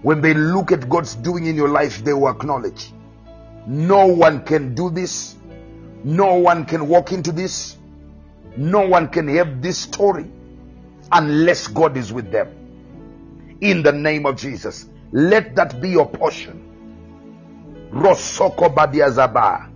when 0.01 0.21
they 0.21 0.33
look 0.33 0.71
at 0.71 0.87
God's 0.87 1.15
doing 1.15 1.45
in 1.45 1.55
your 1.55 1.69
life, 1.69 2.03
they 2.03 2.13
will 2.13 2.29
acknowledge 2.29 2.91
no 3.67 4.07
one 4.07 4.45
can 4.45 4.73
do 4.73 4.89
this, 4.89 5.35
no 6.07 6.35
one 6.35 6.63
can 6.63 6.87
walk 6.87 7.11
into 7.11 7.33
this, 7.33 7.75
no 8.55 8.87
one 8.87 9.09
can 9.09 9.27
have 9.27 9.61
this 9.61 9.77
story 9.77 10.25
unless 11.11 11.67
God 11.67 11.97
is 11.97 12.13
with 12.13 12.31
them. 12.31 12.47
In 13.59 13.83
the 13.83 13.91
name 13.91 14.25
of 14.25 14.37
Jesus, 14.37 14.85
let 15.11 15.55
that 15.57 15.81
be 15.81 15.89
your 15.89 16.07
portion. 16.07 17.89
Rosoko 17.91 18.73
Badiazaba. 18.73 19.69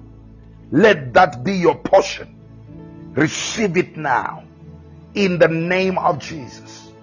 Let 0.72 1.14
that 1.16 1.44
be 1.44 1.56
your 1.56 1.76
portion. 1.76 2.34
Receive 3.14 3.76
it 3.76 3.98
now. 3.98 4.46
In 5.14 5.38
the 5.38 5.50
name 5.50 5.98
of 5.98 6.20
Jesus. 6.20 6.94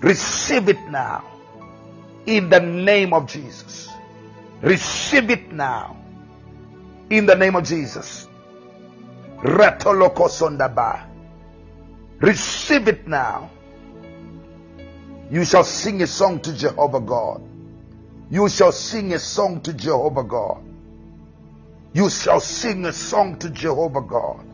Receive 0.00 0.68
it 0.68 0.80
now. 0.90 1.22
In 2.26 2.48
the 2.48 2.58
name 2.58 3.12
of 3.12 3.28
Jesus. 3.28 3.88
Receive 4.60 5.30
it 5.30 5.52
now. 5.52 6.03
In 7.10 7.26
the 7.26 7.34
name 7.34 7.56
of 7.56 7.64
Jesus. 7.64 8.28
Receive 12.20 12.88
it 12.88 13.06
now. 13.06 13.50
You 15.30 15.44
shall 15.44 15.64
sing 15.64 16.02
a 16.02 16.06
song 16.06 16.40
to 16.40 16.52
Jehovah 16.56 17.00
God. 17.00 17.42
You 18.30 18.48
shall 18.48 18.72
sing 18.72 19.12
a 19.12 19.18
song 19.18 19.60
to 19.62 19.72
Jehovah 19.74 20.24
God. 20.24 20.62
You 21.92 22.08
shall 22.10 22.40
sing 22.40 22.86
a 22.86 22.92
song 22.92 23.38
to 23.38 23.50
Jehovah 23.50 24.00
God. 24.00 24.44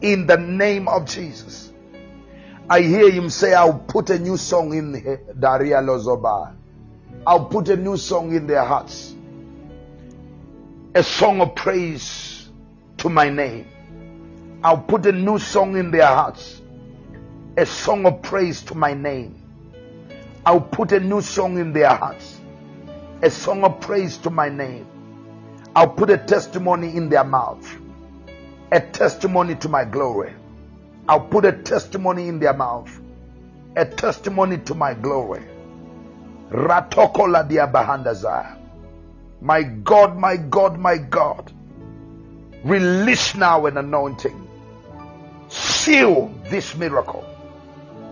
In 0.00 0.26
the 0.26 0.36
name 0.36 0.88
of 0.88 1.06
Jesus. 1.06 1.72
I 2.70 2.82
hear 2.82 3.10
him 3.10 3.30
say, 3.30 3.54
I'll 3.54 3.78
put 3.78 4.10
a 4.10 4.18
new 4.18 4.36
song 4.36 4.74
in 4.74 4.92
Daria 5.38 5.80
Lozoba. 5.82 6.54
I'll 7.26 7.46
put 7.46 7.68
a 7.68 7.76
new 7.76 7.96
song 7.96 8.34
in 8.34 8.46
their 8.46 8.64
hearts. 8.64 9.14
A 10.94 11.02
song 11.02 11.40
of 11.42 11.54
praise 11.54 12.48
to 12.96 13.08
my 13.10 13.28
name. 13.28 13.66
I'll 14.64 14.78
put 14.78 15.06
a 15.06 15.12
new 15.12 15.38
song 15.38 15.76
in 15.76 15.90
their 15.90 16.06
hearts. 16.06 16.62
A 17.56 17.66
song 17.66 18.06
of 18.06 18.22
praise 18.22 18.62
to 18.62 18.74
my 18.74 18.94
name. 18.94 19.40
I'll 20.46 20.62
put 20.62 20.92
a 20.92 21.00
new 21.00 21.20
song 21.20 21.58
in 21.58 21.72
their 21.72 21.90
hearts. 21.90 22.40
A 23.22 23.30
song 23.30 23.64
of 23.64 23.80
praise 23.80 24.16
to 24.18 24.30
my 24.30 24.48
name. 24.48 24.86
I'll 25.76 25.90
put 25.90 26.10
a 26.10 26.18
testimony 26.18 26.96
in 26.96 27.08
their 27.10 27.24
mouth. 27.24 27.68
A 28.72 28.80
testimony 28.80 29.56
to 29.56 29.68
my 29.68 29.84
glory. 29.84 30.32
I'll 31.08 31.20
put 31.28 31.44
a 31.44 31.52
testimony 31.52 32.28
in 32.28 32.38
their 32.38 32.54
mouth. 32.54 32.90
A 33.76 33.84
testimony 33.84 34.58
to 34.58 34.74
my 34.74 34.94
glory. 34.94 35.42
Ratokola 36.50 37.48
diabahandaza. 37.48 38.56
My 39.40 39.62
God, 39.62 40.16
my 40.16 40.36
God, 40.36 40.78
my 40.78 40.98
God. 40.98 41.52
Release 42.64 43.36
now 43.36 43.66
an 43.66 43.76
anointing. 43.76 44.48
Seal 45.48 46.34
this 46.50 46.76
miracle. 46.76 47.24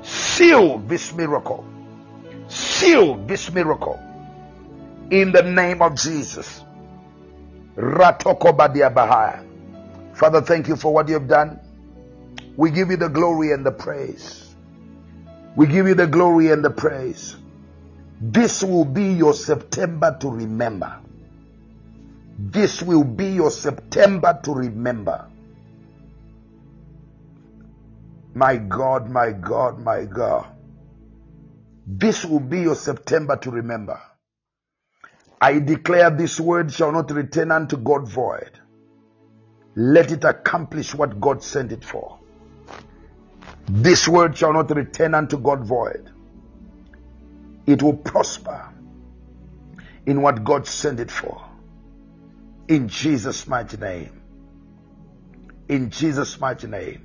Seal 0.02 0.78
this 0.78 1.12
miracle. 1.12 1.64
Seal 2.48 3.16
this 3.26 3.52
miracle. 3.52 4.00
In 5.10 5.32
the 5.32 5.42
name 5.42 5.82
of 5.82 5.96
Jesus. 5.96 6.62
Father, 7.76 8.30
thank 10.40 10.68
you 10.68 10.76
for 10.76 10.94
what 10.94 11.08
you 11.08 11.14
have 11.14 11.28
done. 11.28 11.60
We 12.56 12.70
give 12.70 12.90
you 12.90 12.96
the 12.96 13.08
glory 13.08 13.52
and 13.52 13.66
the 13.66 13.72
praise. 13.72 14.54
We 15.56 15.66
give 15.66 15.86
you 15.86 15.94
the 15.94 16.06
glory 16.06 16.50
and 16.50 16.64
the 16.64 16.70
praise. 16.70 17.36
This 18.20 18.62
will 18.62 18.84
be 18.84 19.12
your 19.12 19.34
September 19.34 20.16
to 20.20 20.30
remember. 20.30 21.00
This 22.38 22.82
will 22.82 23.04
be 23.04 23.28
your 23.28 23.50
September 23.50 24.38
to 24.44 24.52
remember. 24.52 25.26
My 28.34 28.56
God, 28.56 29.08
my 29.10 29.32
God, 29.32 29.78
my 29.78 30.04
God. 30.04 30.46
This 31.86 32.24
will 32.24 32.40
be 32.40 32.60
your 32.60 32.74
September 32.74 33.36
to 33.36 33.50
remember. 33.50 34.00
I 35.40 35.58
declare 35.60 36.10
this 36.10 36.38
word 36.40 36.72
shall 36.72 36.92
not 36.92 37.10
return 37.10 37.52
unto 37.52 37.76
God 37.76 38.08
void. 38.08 38.50
Let 39.74 40.12
it 40.12 40.24
accomplish 40.24 40.94
what 40.94 41.20
God 41.20 41.42
sent 41.42 41.72
it 41.72 41.84
for. 41.84 42.18
This 43.68 44.08
word 44.08 44.36
shall 44.36 44.52
not 44.52 44.70
return 44.74 45.14
unto 45.14 45.38
God 45.38 45.64
void. 45.64 46.10
It 47.66 47.82
will 47.82 47.96
prosper 47.96 48.68
in 50.06 50.22
what 50.22 50.44
God 50.44 50.66
sent 50.66 51.00
it 51.00 51.10
for. 51.10 51.45
In 52.68 52.88
Jesus' 52.88 53.46
mighty 53.46 53.76
name. 53.76 54.20
In 55.68 55.90
Jesus' 55.90 56.40
mighty 56.40 56.66
name. 56.66 57.02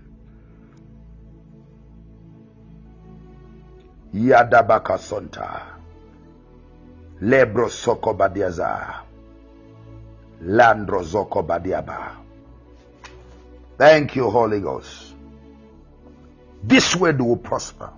Yadabaka 4.14 4.98
Sonta. 4.98 5.64
Lebro 7.22 7.70
Soko 7.70 8.14
Badiaza. 8.16 9.02
Landro 10.44 11.04
Zoko 11.04 11.46
Badiaba. 11.46 12.16
Thank 13.78 14.16
you, 14.16 14.30
Holy 14.30 14.60
Ghost. 14.60 15.16
This 16.64 16.96
word 16.96 17.22
will 17.22 17.38
prosper. 17.38 17.92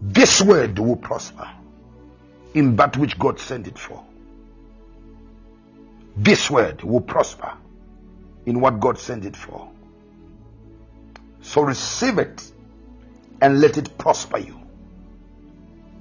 This 0.00 0.42
word 0.42 0.78
will 0.78 0.96
prosper 0.96 1.48
in 2.54 2.76
that 2.76 2.96
which 2.96 3.18
God 3.18 3.38
sent 3.38 3.68
it 3.68 3.78
for. 3.78 4.04
This 6.16 6.50
word 6.50 6.82
will 6.82 7.00
prosper 7.00 7.52
in 8.46 8.60
what 8.60 8.80
God 8.80 8.98
sent 8.98 9.24
it 9.24 9.36
for. 9.36 9.70
So 11.40 11.62
receive 11.62 12.18
it 12.18 12.52
and 13.40 13.60
let 13.60 13.78
it 13.78 13.98
prosper 13.98 14.38
you. 14.38 14.60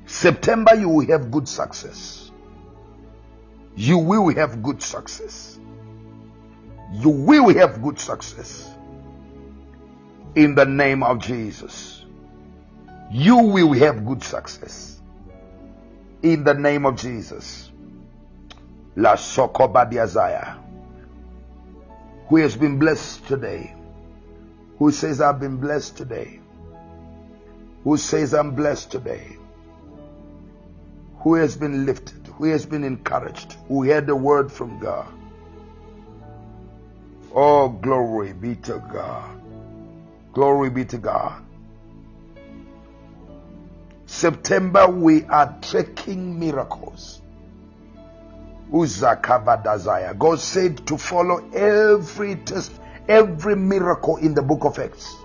September, 0.05 0.75
you 0.75 0.89
will 0.89 1.07
have 1.07 1.31
good 1.31 1.47
success. 1.47 2.31
You 3.75 3.97
will 3.97 4.33
have 4.35 4.61
good 4.61 4.83
success. 4.83 5.57
You 6.91 7.09
will 7.09 7.53
have 7.55 7.81
good 7.81 7.99
success. 7.99 8.69
In 10.35 10.55
the 10.55 10.65
name 10.65 11.03
of 11.03 11.19
Jesus. 11.19 12.05
You 13.09 13.37
will 13.37 13.73
have 13.73 14.05
good 14.05 14.23
success. 14.23 15.01
In 16.21 16.43
the 16.43 16.53
name 16.53 16.85
of 16.85 16.97
Jesus. 16.97 17.70
La 18.95 19.15
Sokobadiazaya. 19.15 20.57
Who 22.27 22.37
has 22.37 22.55
been 22.55 22.77
blessed 22.79 23.25
today? 23.27 23.75
Who 24.79 24.91
says, 24.91 25.21
I've 25.21 25.39
been 25.39 25.57
blessed 25.57 25.97
today? 25.97 26.39
Who 27.83 27.97
says, 27.97 28.33
I'm 28.33 28.55
blessed 28.55 28.91
today? 28.91 29.37
Who 31.19 31.35
has 31.35 31.55
been 31.55 31.85
lifted? 31.85 32.27
Who 32.37 32.45
has 32.45 32.65
been 32.65 32.83
encouraged? 32.83 33.53
Who 33.67 33.83
heard 33.83 34.07
the 34.07 34.15
word 34.15 34.51
from 34.51 34.79
God? 34.79 35.11
Oh, 37.33 37.69
glory 37.69 38.33
be 38.33 38.55
to 38.55 38.83
God. 38.91 39.41
Glory 40.33 40.69
be 40.69 40.85
to 40.85 40.97
God. 40.97 41.43
September, 44.05 44.87
we 44.89 45.23
are 45.25 45.57
tracking 45.61 46.39
miracles. 46.39 47.20
Uzakavadazaya. 48.71 50.17
God 50.17 50.39
said 50.39 50.85
to 50.87 50.97
follow 50.97 51.49
every 51.51 52.35
test, 52.35 52.71
every 53.07 53.55
miracle 53.55 54.17
in 54.17 54.33
the 54.33 54.41
book 54.41 54.63
of 54.63 54.79
Acts. 54.79 55.15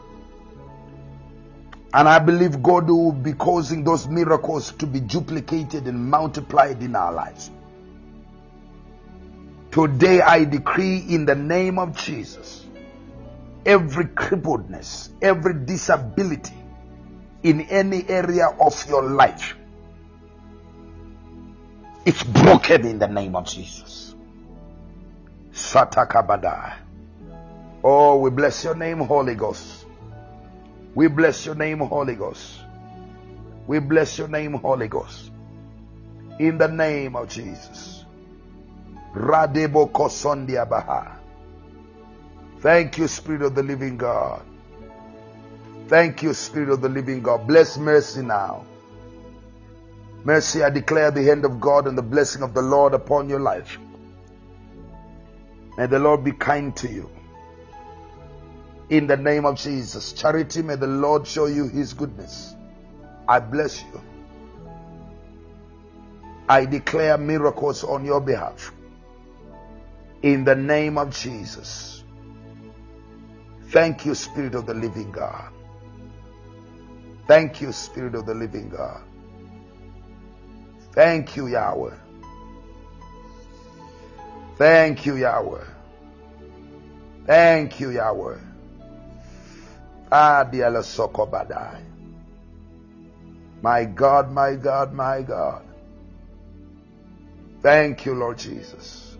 And 1.94 2.08
I 2.08 2.18
believe 2.18 2.62
God 2.62 2.88
will 2.88 3.12
be 3.12 3.32
causing 3.32 3.84
those 3.84 4.06
miracles 4.08 4.72
to 4.72 4.86
be 4.86 5.00
duplicated 5.00 5.86
and 5.86 6.10
multiplied 6.10 6.82
in 6.82 6.94
our 6.94 7.12
lives. 7.12 7.50
Today 9.70 10.20
I 10.20 10.44
decree 10.44 11.04
in 11.08 11.26
the 11.26 11.34
name 11.34 11.78
of 11.78 11.96
Jesus 11.96 12.66
every 13.66 14.04
crippledness, 14.04 15.10
every 15.20 15.54
disability 15.66 16.54
in 17.42 17.60
any 17.62 18.08
area 18.08 18.46
of 18.60 18.88
your 18.88 19.02
life, 19.02 19.56
it's 22.06 22.22
broken 22.22 22.86
in 22.86 23.00
the 23.00 23.08
name 23.08 23.34
of 23.34 23.46
Jesus. 23.46 24.14
Satakabada. 25.50 26.76
Oh, 27.82 28.18
we 28.18 28.30
bless 28.30 28.62
your 28.62 28.76
name, 28.76 28.98
Holy 29.00 29.34
Ghost. 29.34 29.84
We 30.94 31.08
bless 31.08 31.44
your 31.44 31.56
name, 31.56 31.80
Holy 31.80 32.14
Ghost. 32.14 32.60
We 33.66 33.80
bless 33.80 34.18
your 34.18 34.28
name, 34.28 34.52
Holy 34.52 34.86
Ghost. 34.86 35.32
In 36.38 36.58
the 36.58 36.68
name 36.68 37.16
of 37.16 37.28
Jesus. 37.28 38.04
Radebo 39.12 39.90
Kosondia 39.90 40.68
Baha. 40.68 41.18
Thank 42.60 42.98
you, 42.98 43.08
Spirit 43.08 43.42
of 43.42 43.54
the 43.54 43.62
Living 43.62 43.96
God. 43.96 44.42
Thank 45.88 46.22
you, 46.22 46.34
Spirit 46.34 46.70
of 46.70 46.80
the 46.80 46.88
Living 46.88 47.22
God. 47.22 47.46
Bless 47.48 47.76
mercy 47.76 48.22
now. 48.22 48.64
Mercy, 50.26 50.64
I 50.64 50.70
declare 50.70 51.12
the 51.12 51.22
hand 51.22 51.44
of 51.44 51.60
God 51.60 51.86
and 51.86 51.96
the 51.96 52.02
blessing 52.02 52.42
of 52.42 52.52
the 52.52 52.60
Lord 52.60 52.94
upon 52.94 53.28
your 53.28 53.38
life. 53.38 53.78
May 55.78 55.86
the 55.86 56.00
Lord 56.00 56.24
be 56.24 56.32
kind 56.32 56.74
to 56.78 56.88
you. 56.88 57.08
In 58.88 59.06
the 59.06 59.16
name 59.16 59.46
of 59.46 59.54
Jesus. 59.54 60.12
Charity, 60.12 60.62
may 60.62 60.74
the 60.74 60.88
Lord 60.88 61.28
show 61.28 61.46
you 61.46 61.68
his 61.68 61.92
goodness. 61.92 62.56
I 63.28 63.38
bless 63.38 63.84
you. 63.84 64.00
I 66.48 66.64
declare 66.64 67.16
miracles 67.18 67.84
on 67.84 68.04
your 68.04 68.20
behalf. 68.20 68.72
In 70.22 70.42
the 70.42 70.56
name 70.56 70.98
of 70.98 71.16
Jesus. 71.16 72.02
Thank 73.68 74.04
you, 74.04 74.16
Spirit 74.16 74.56
of 74.56 74.66
the 74.66 74.74
living 74.74 75.12
God. 75.12 75.52
Thank 77.28 77.60
you, 77.60 77.70
Spirit 77.70 78.16
of 78.16 78.26
the 78.26 78.34
living 78.34 78.70
God. 78.70 79.04
Thank 80.96 81.36
you, 81.36 81.46
Yahweh. 81.46 81.94
Thank 84.56 85.04
you, 85.04 85.16
Yahweh. 85.16 85.64
Thank 87.26 87.80
you, 87.80 87.90
Yahweh. 87.90 88.38
Adiala 90.10 90.80
Sokobadai. 90.80 91.82
My 93.60 93.84
God, 93.84 94.32
my 94.32 94.54
God, 94.54 94.94
my 94.94 95.20
God. 95.20 95.66
Thank 97.60 98.06
you, 98.06 98.14
Lord 98.14 98.38
Jesus. 98.38 99.18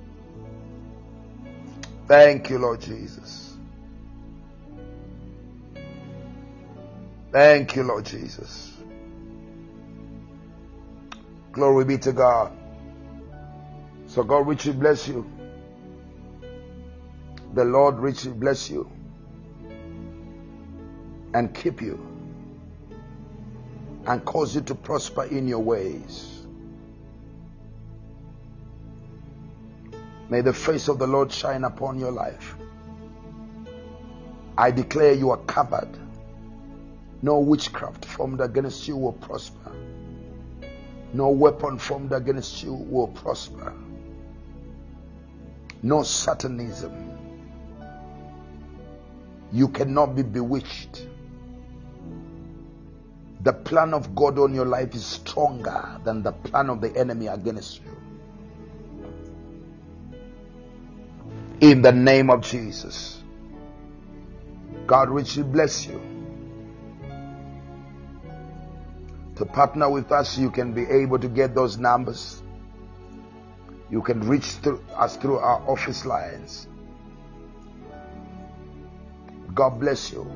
Thank 2.09 2.49
you, 2.49 2.59
Lord 2.59 2.81
Jesus. 2.81 3.55
Thank 7.33 7.77
you, 7.77 7.83
Lord 7.83 8.07
Jesus. 8.07 8.76
Glory 11.57 11.87
be 11.87 11.97
to 11.97 12.13
God. 12.13 12.53
So 14.09 14.23
God 14.23 14.47
richly 14.47 14.75
bless 14.75 15.09
you. 15.09 15.25
The 17.55 17.65
Lord 17.65 17.99
richly 17.99 18.33
bless 18.33 18.69
you 18.69 18.91
and 21.33 21.55
keep 21.55 21.81
you 21.81 21.97
and 24.07 24.23
cause 24.27 24.55
you 24.55 24.61
to 24.61 24.75
prosper 24.75 25.25
in 25.25 25.49
your 25.49 25.61
ways. 25.61 26.43
May 30.29 30.43
the 30.43 30.53
face 30.53 30.89
of 30.89 30.99
the 30.99 31.07
Lord 31.07 31.33
shine 31.33 31.65
upon 31.65 31.99
your 31.99 32.13
life. 32.13 32.55
I 34.59 34.73
declare 34.73 35.15
you 35.15 35.31
are 35.31 35.39
covered. 35.39 35.97
No 37.23 37.39
witchcraft 37.39 38.05
formed 38.05 38.43
against 38.43 38.87
you 38.87 38.99
will 38.99 39.15
prosper. 39.15 39.76
No 41.13 41.31
weapon 41.31 41.79
formed 41.79 42.13
against 42.13 42.63
you 42.63 42.75
will 42.75 43.09
prosper. 43.09 43.73
No 45.83 46.03
satanism. 46.03 46.93
You 49.53 49.69
cannot 49.69 50.17
be 50.17 50.23
bewitched. 50.23 51.07
The 53.43 53.53
plan 53.53 53.95
of 53.95 54.15
God 54.15 54.39
on 54.39 54.55
your 54.55 54.65
life 54.65 54.95
is 54.95 55.07
stronger 55.07 56.01
than 56.03 56.23
the 56.23 56.33
plan 56.33 56.69
of 56.69 56.81
the 56.81 56.97
enemy 56.97 57.29
against 57.29 57.81
you. 57.85 57.97
In 61.61 61.83
the 61.83 61.93
name 61.93 62.29
of 62.29 62.41
Jesus. 62.41 63.23
God 64.87 65.11
richly 65.11 65.45
bless 65.45 65.87
you. 65.87 66.16
To 69.37 69.45
partner 69.45 69.91
with 69.91 70.13
us, 70.13 70.39
you 70.39 70.51
can 70.51 70.73
be 70.73 70.85
able 70.85 71.19
to 71.19 71.29
get 71.29 71.55
those 71.55 71.77
numbers. 71.77 72.43
You 73.91 74.03
can 74.03 74.21
reach 74.27 74.47
through 74.47 74.83
us 74.95 75.17
through 75.17 75.39
our 75.39 75.61
office 75.69 76.07
lines. 76.07 76.67
God 79.55 79.79
bless 79.81 80.11
you. 80.13 80.31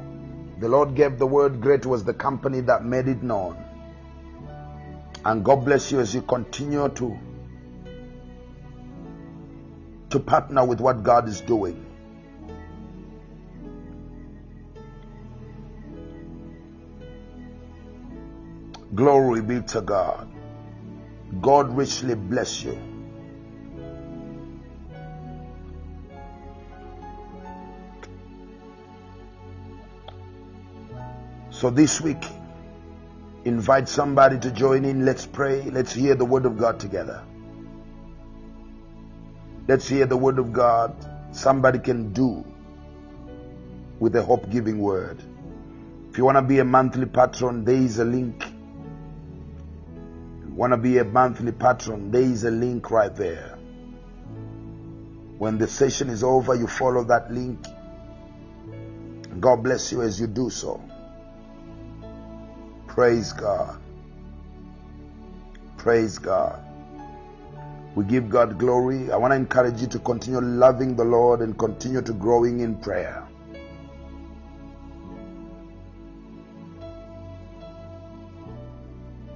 The 0.58 0.68
Lord 0.68 0.94
gave 0.94 1.18
the 1.18 1.26
word, 1.26 1.60
great 1.60 1.86
was 1.86 2.04
the 2.04 2.14
company 2.14 2.60
that 2.62 2.84
made 2.84 3.08
it 3.08 3.22
known. 3.22 3.56
And 5.24 5.44
God 5.44 5.64
bless 5.64 5.90
you 5.90 6.00
as 6.00 6.14
you 6.14 6.22
continue 6.22 6.88
to 6.88 7.18
to 10.10 10.18
partner 10.18 10.64
with 10.66 10.80
what 10.80 11.02
God 11.02 11.28
is 11.28 11.40
doing. 11.40 11.89
Glory 18.94 19.40
be 19.40 19.60
to 19.60 19.80
God. 19.80 20.28
God 21.40 21.76
richly 21.76 22.14
bless 22.14 22.62
you. 22.64 22.76
So 31.50 31.70
this 31.70 32.00
week, 32.00 32.24
invite 33.44 33.88
somebody 33.88 34.38
to 34.40 34.50
join 34.50 34.84
in. 34.84 35.04
Let's 35.04 35.26
pray. 35.26 35.62
Let's 35.62 35.92
hear 35.92 36.14
the 36.14 36.24
word 36.24 36.46
of 36.46 36.58
God 36.58 36.80
together. 36.80 37.22
Let's 39.68 39.86
hear 39.86 40.06
the 40.06 40.16
word 40.16 40.40
of 40.40 40.52
God. 40.52 40.96
Somebody 41.30 41.78
can 41.78 42.12
do 42.12 42.44
with 44.00 44.16
a 44.16 44.22
hope 44.22 44.50
giving 44.50 44.80
word. 44.80 45.22
If 46.10 46.18
you 46.18 46.24
want 46.24 46.38
to 46.38 46.42
be 46.42 46.58
a 46.58 46.64
monthly 46.64 47.06
patron, 47.06 47.64
there 47.64 47.76
is 47.76 48.00
a 48.00 48.04
link. 48.04 48.49
Want 50.60 50.74
to 50.74 50.76
be 50.76 50.98
a 50.98 51.04
monthly 51.04 51.52
patron, 51.52 52.10
there 52.10 52.20
is 52.20 52.44
a 52.44 52.50
link 52.50 52.90
right 52.90 53.16
there. 53.16 53.56
When 55.38 55.56
the 55.56 55.66
session 55.66 56.10
is 56.10 56.22
over, 56.22 56.54
you 56.54 56.66
follow 56.66 57.02
that 57.04 57.32
link. 57.32 57.64
God 59.40 59.62
bless 59.62 59.90
you 59.90 60.02
as 60.02 60.20
you 60.20 60.26
do 60.26 60.50
so. 60.50 60.84
Praise 62.86 63.32
God. 63.32 63.80
Praise 65.78 66.18
God. 66.18 66.62
We 67.94 68.04
give 68.04 68.28
God 68.28 68.58
glory. 68.58 69.10
I 69.10 69.16
want 69.16 69.32
to 69.32 69.36
encourage 69.36 69.80
you 69.80 69.86
to 69.86 69.98
continue 69.98 70.42
loving 70.42 70.94
the 70.94 71.04
Lord 71.04 71.40
and 71.40 71.58
continue 71.58 72.02
to 72.02 72.12
growing 72.12 72.60
in 72.60 72.76
prayer. 72.76 73.19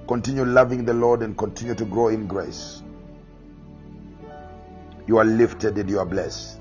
Continue 0.07 0.45
loving 0.45 0.85
the 0.85 0.93
Lord 0.93 1.21
and 1.23 1.35
continue 1.35 1.73
to 1.73 1.85
grow 1.85 2.09
in 2.09 2.27
grace. 2.27 2.83
You 5.07 5.17
are 5.17 5.25
lifted 5.25 5.77
and 5.77 5.89
you 5.89 5.99
are 5.99 6.05
blessed. 6.05 6.59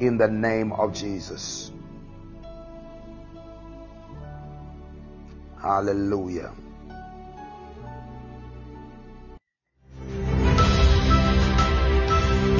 In 0.00 0.16
the 0.16 0.28
name 0.28 0.72
of 0.72 0.92
Jesus. 0.92 1.72
Hallelujah. 5.60 6.52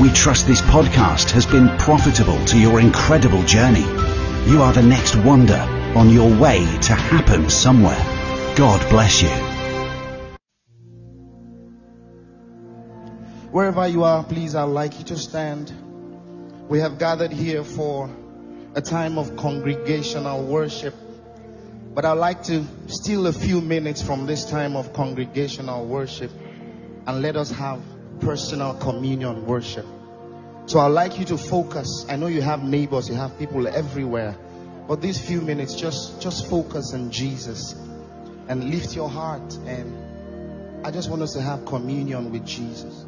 We 0.01 0.11
trust 0.11 0.47
this 0.47 0.61
podcast 0.63 1.31
has 1.31 1.47
been 1.47 1.69
profitable 1.79 2.45
to 2.47 2.59
your 2.59 2.81
incredible 2.81 3.43
journey. 3.45 3.85
You 4.51 4.63
are 4.63 4.73
the 4.73 4.83
next 4.83 5.15
wonder 5.17 5.61
on 5.95 6.11
your 6.11 6.29
way 6.41 6.59
to 6.83 6.95
happen 6.95 7.49
somewhere. 7.49 8.14
God 8.57 8.89
bless 8.89 9.21
you. 9.21 9.29
Wherever 13.51 13.89
you 13.89 14.05
are, 14.05 14.23
please, 14.23 14.55
I'd 14.55 14.65
like 14.65 14.97
you 14.97 15.05
to 15.07 15.17
stand. 15.17 15.73
We 16.69 16.79
have 16.79 17.01
gathered 17.01 17.33
here 17.33 17.65
for 17.65 18.09
a 18.77 18.81
time 18.81 19.19
of 19.19 19.35
congregational 19.37 20.45
worship. 20.45 20.95
But 21.95 22.05
I'd 22.05 22.13
like 22.13 22.45
to 22.45 22.65
steal 22.87 23.27
a 23.27 23.33
few 23.33 23.61
minutes 23.61 24.01
from 24.01 24.27
this 24.27 24.45
time 24.45 24.77
of 24.77 24.93
congregational 24.93 25.85
worship 25.87 26.31
and 27.09 27.23
let 27.23 27.35
us 27.35 27.51
have 27.51 27.83
personal 28.21 28.75
communion 28.75 29.47
worship. 29.47 29.87
So 30.67 30.79
I'd 30.79 30.89
like 30.93 31.19
you 31.19 31.25
to 31.25 31.39
focus. 31.39 32.07
I 32.09 32.15
know 32.15 32.29
you 32.29 32.43
have 32.43 32.63
neighbors, 32.63 33.09
you 33.09 33.17
have 33.17 33.37
people 33.37 33.67
everywhere. 33.67 34.37
But 34.87 35.01
these 35.01 35.19
few 35.19 35.41
minutes, 35.41 35.75
just, 35.75 36.21
just 36.21 36.49
focus 36.49 36.95
on 36.95 37.11
Jesus 37.11 37.75
and 38.49 38.71
lift 38.71 38.95
your 38.95 39.09
heart. 39.09 39.55
And 39.67 40.87
I 40.87 40.91
just 40.91 41.11
want 41.11 41.23
us 41.23 41.33
to 41.33 41.41
have 41.41 41.65
communion 41.65 42.31
with 42.33 42.45
Jesus. 42.47 43.07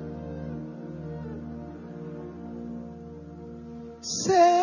Savior, 4.00 4.55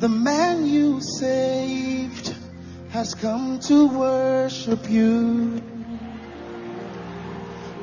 the 0.00 0.08
man 0.08 0.66
you 0.66 0.98
saved 1.02 2.34
has 2.88 3.14
come 3.14 3.60
to 3.60 3.86
worship 3.86 4.88
you. 4.88 5.62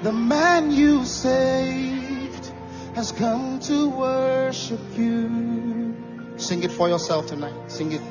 The 0.02 0.12
man 0.12 0.72
you 0.72 1.06
saved 1.06 2.52
has 2.96 3.12
come 3.12 3.60
to 3.60 3.90
worship 3.90 4.82
you. 4.98 5.96
Sing 6.38 6.64
it 6.64 6.72
for 6.72 6.90
yourself 6.90 7.28
tonight. 7.28 7.54
Sing 7.72 7.92
it. 7.92 8.02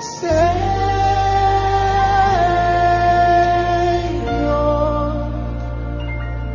Savior. 0.00 0.64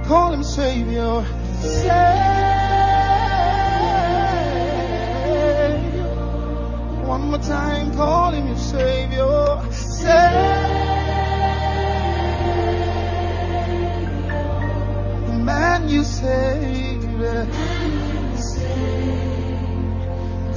Call 0.07 0.33
him 0.33 0.43
Savior. 0.43 1.23
Savior. 1.61 2.28
One 7.19 7.31
more 7.31 7.39
time. 7.39 7.93
Call 7.95 8.31
him 8.31 8.47
your 8.47 8.55
Savior. 8.55 9.61
Savior. 9.71 10.69
The 15.27 15.33
man 15.43 15.89
you 15.89 16.03
saved 16.05 17.03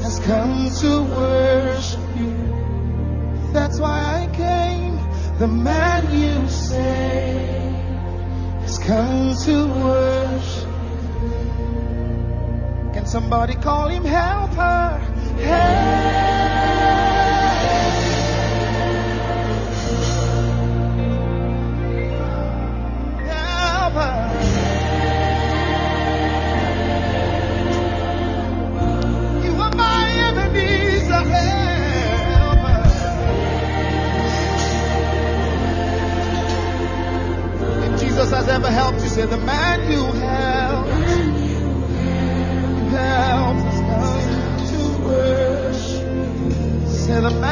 has 0.02 0.20
come 0.20 0.70
to 0.82 1.02
worship 1.02 2.00
you. 2.16 3.52
That's 3.52 3.80
why 3.80 4.22
I 4.22 4.26
came. 4.32 5.00
The 5.38 5.48
man 5.48 6.04
you 6.16 6.48
saved 6.48 7.74
has 8.62 8.78
come 8.78 9.34
to 9.46 9.66
worship. 9.82 10.68
Can 12.94 13.04
somebody 13.06 13.54
call 13.56 13.88
him 13.88 14.04
helper? 14.04 15.00
Helper. 15.42 16.01
Has 38.32 38.48
ever 38.48 38.70
helped 38.70 39.02
you, 39.02 39.08
say 39.08 39.26
the 39.26 39.36
man 39.36 39.92
you 39.92 40.04
helped, 40.04 40.90
helped 42.90 43.74
come 43.90 44.66
to 44.70 44.82
worship. 45.06 46.88
Say 46.88 47.20
the 47.20 47.30
man 47.30 47.51